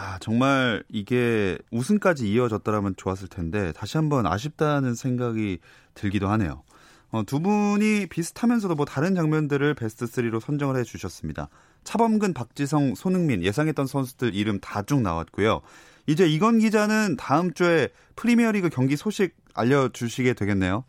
아, 0.00 0.16
정말 0.20 0.84
이게 0.88 1.58
우승까지 1.72 2.30
이어졌더라면 2.30 2.94
좋았을 2.96 3.26
텐데 3.26 3.72
다시 3.72 3.96
한번 3.96 4.28
아쉽다는 4.28 4.94
생각이 4.94 5.58
들기도 5.94 6.28
하네요. 6.28 6.62
어, 7.10 7.24
두 7.24 7.40
분이 7.40 8.06
비슷하면서도 8.06 8.76
뭐 8.76 8.86
다른 8.86 9.16
장면들을 9.16 9.74
베스트 9.74 10.04
3로 10.04 10.38
선정을 10.38 10.76
해 10.76 10.84
주셨습니다. 10.84 11.48
차범근, 11.82 12.32
박지성, 12.32 12.94
손흥민 12.94 13.42
예상했던 13.42 13.86
선수들 13.88 14.36
이름 14.36 14.60
다 14.60 14.82
쭉 14.82 15.00
나왔고요. 15.02 15.62
이제 16.06 16.28
이건 16.28 16.60
기자는 16.60 17.16
다음 17.16 17.52
주에 17.52 17.88
프리미어리그 18.14 18.68
경기 18.68 18.94
소식 18.94 19.34
알려주시게 19.54 20.34
되겠네요. 20.34 20.84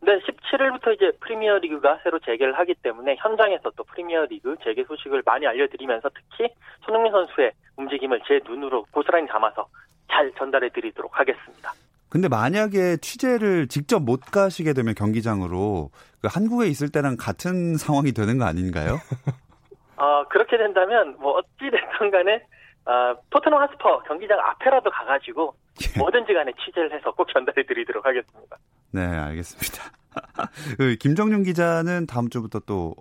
네, 0.00 0.12
17일부터 0.54 0.94
이제 0.94 1.12
프리미어 1.20 1.58
리그가 1.58 2.00
새로 2.02 2.18
재개를 2.20 2.58
하기 2.58 2.74
때문에 2.82 3.16
현장에서 3.18 3.70
또 3.76 3.84
프리미어 3.84 4.24
리그 4.26 4.56
재개 4.62 4.84
소식을 4.84 5.22
많이 5.24 5.46
알려드리면서 5.46 6.08
특히 6.14 6.52
손흥민 6.84 7.12
선수의 7.12 7.52
움직임을 7.76 8.20
제 8.26 8.40
눈으로 8.46 8.84
고스란히 8.90 9.26
담아서 9.28 9.66
잘 10.10 10.32
전달해 10.38 10.68
드리도록 10.70 11.18
하겠습니다. 11.18 11.72
근데 12.08 12.28
만약에 12.28 12.98
취재를 12.98 13.66
직접 13.66 14.00
못 14.00 14.20
가시게 14.20 14.72
되면 14.72 14.94
경기장으로 14.94 15.90
그 16.22 16.28
한국에 16.30 16.68
있을 16.68 16.90
때랑 16.90 17.16
같은 17.18 17.76
상황이 17.76 18.12
되는 18.12 18.38
거 18.38 18.44
아닌가요? 18.44 18.98
어, 19.96 20.24
그렇게 20.28 20.56
된다면 20.56 21.16
뭐 21.18 21.38
어찌됐든 21.38 22.10
간에 22.10 22.42
어, 22.86 23.16
토트넘 23.30 23.60
하스퍼 23.60 24.02
경기장 24.04 24.38
앞에라도 24.38 24.90
가가지고 24.90 25.54
뭐든지 25.98 26.34
간에 26.34 26.52
취재를 26.64 26.92
해서 26.92 27.10
꼭 27.12 27.26
전달해 27.32 27.64
드리도록 27.66 28.04
하겠습니다. 28.04 28.56
네, 28.92 29.02
알겠습니다. 29.02 30.03
그 30.78 30.96
김정용 30.96 31.42
기자는 31.42 32.06
다음 32.06 32.28
주부터 32.28 32.60
또 32.60 32.94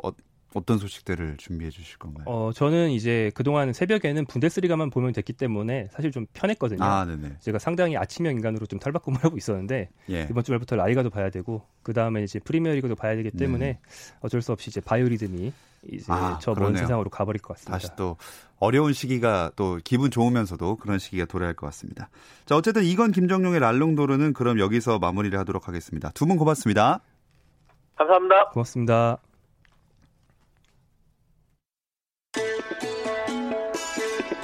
어, 0.55 0.63
떤 0.65 0.77
소식들을 0.77 1.37
준비해 1.37 1.71
주실 1.71 1.97
건가요? 1.97 2.25
어, 2.27 2.51
저는 2.53 2.91
이제 2.91 3.31
그동안 3.35 3.73
새벽에는 3.73 4.25
분데스리가만 4.25 4.89
보면 4.89 5.13
됐기 5.13 5.33
때문에 5.33 5.89
사실 5.91 6.11
좀 6.11 6.25
편했거든요. 6.33 6.83
아, 6.83 7.05
네네. 7.05 7.37
제가 7.39 7.59
상당히 7.59 7.97
아침형 7.97 8.33
인간으로 8.33 8.65
좀 8.65 8.79
탈바꿈을 8.79 9.23
하고 9.23 9.37
있었는데 9.37 9.89
예. 10.09 10.27
이번 10.29 10.43
주말부터 10.43 10.75
라이가도 10.75 11.09
봐야 11.09 11.29
되고 11.29 11.65
그 11.81 11.93
다음에 11.93 12.23
이제 12.23 12.39
프리미어리그도 12.39 12.95
봐야 12.95 13.15
되기 13.15 13.31
때문에 13.31 13.79
어쩔 14.21 14.41
수 14.41 14.51
없이 14.51 14.69
이제 14.69 14.79
바이오리듬이 14.81 15.51
이제 15.91 16.05
네. 16.07 16.13
아, 16.13 16.39
저먼 16.41 16.59
그러네요. 16.59 16.77
세상으로 16.83 17.09
가버릴 17.09 17.41
것 17.41 17.55
같습니다. 17.55 17.71
다시 17.73 17.89
또 17.97 18.15
어려운 18.59 18.93
시기가 18.93 19.51
또 19.57 19.79
기분 19.83 20.11
좋으면서도 20.11 20.77
그런 20.77 20.97
시기가 20.99 21.25
도래할 21.25 21.53
것 21.55 21.65
같습니다. 21.67 22.09
자, 22.45 22.55
어쨌든 22.55 22.83
이건 22.85 23.11
김정용의 23.11 23.59
랄롱도르는 23.59 24.31
그럼 24.33 24.59
여기서 24.59 24.99
마무리를 24.99 25.37
하도록 25.39 25.67
하겠습니다. 25.67 26.11
두 26.11 26.25
분 26.25 26.37
고맙습니다. 26.37 27.01
감사합니다. 27.97 28.49
고맙습니다. 28.51 29.32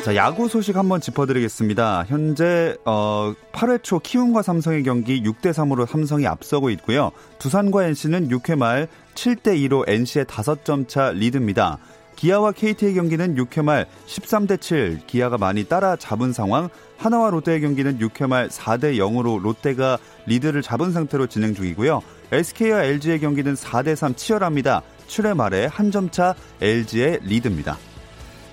자, 0.04 0.16
야구 0.16 0.48
소식 0.48 0.78
한번 0.78 1.02
짚어드리겠습니다. 1.02 2.06
현재 2.08 2.76
어, 2.86 3.34
8회 3.52 3.84
초 3.84 4.00
키움과 4.00 4.42
삼성의 4.42 4.84
경기 4.84 5.22
6대 5.22 5.52
3으로 5.52 5.86
삼성이 5.86 6.26
앞서고 6.26 6.70
있고요. 6.72 7.12
두산과 7.38 7.84
NC는 7.86 8.30
6회 8.30 8.58
말 8.58 8.88
7대 9.14 9.48
2로 9.70 9.88
NC의 9.88 10.26
5점 10.26 10.88
차 10.88 11.12
리드입니다. 11.12 11.78
기아와 12.16 12.54
KT의 12.54 12.96
경기는 12.96 13.36
6회 13.36 13.64
말 13.64 13.86
13대 14.08 14.60
7, 14.60 15.02
기아가 15.06 15.38
많이 15.38 15.66
따라잡은 15.66 16.34
상황. 16.34 16.70
한화와 16.98 17.30
롯데의 17.30 17.62
경기는 17.62 18.00
6회 18.00 18.28
말 18.28 18.48
4대 18.50 18.98
0으로 18.98 19.42
롯데가 19.42 19.98
리드를 20.26 20.62
잡은 20.62 20.92
상태로 20.92 21.28
진행 21.28 21.54
중이고요. 21.54 22.02
SK와 22.32 22.84
LG의 22.84 23.20
경기는 23.20 23.54
4대 23.54 23.96
3 23.96 24.16
치열합니다. 24.16 24.82
7회 25.08 25.36
말에 25.36 25.66
한 25.66 25.92
점 25.92 26.10
차 26.10 26.36
LG의 26.62 27.20
리드입니다. 27.24 27.78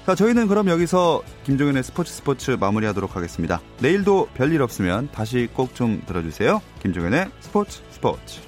자, 0.06 0.14
저희는 0.14 0.46
그럼 0.46 0.68
여기서 0.68 1.22
김종현의 1.42 1.82
스포츠 1.82 2.12
스포츠 2.12 2.52
마무리하도록 2.52 3.16
하겠습니다. 3.16 3.60
내일도 3.80 4.28
별일 4.34 4.62
없으면 4.62 5.08
다시 5.10 5.48
꼭 5.52 5.74
좀 5.74 6.00
들어주세요. 6.06 6.62
김종현의 6.80 7.26
스포츠 7.40 7.80
스포츠. 7.90 8.40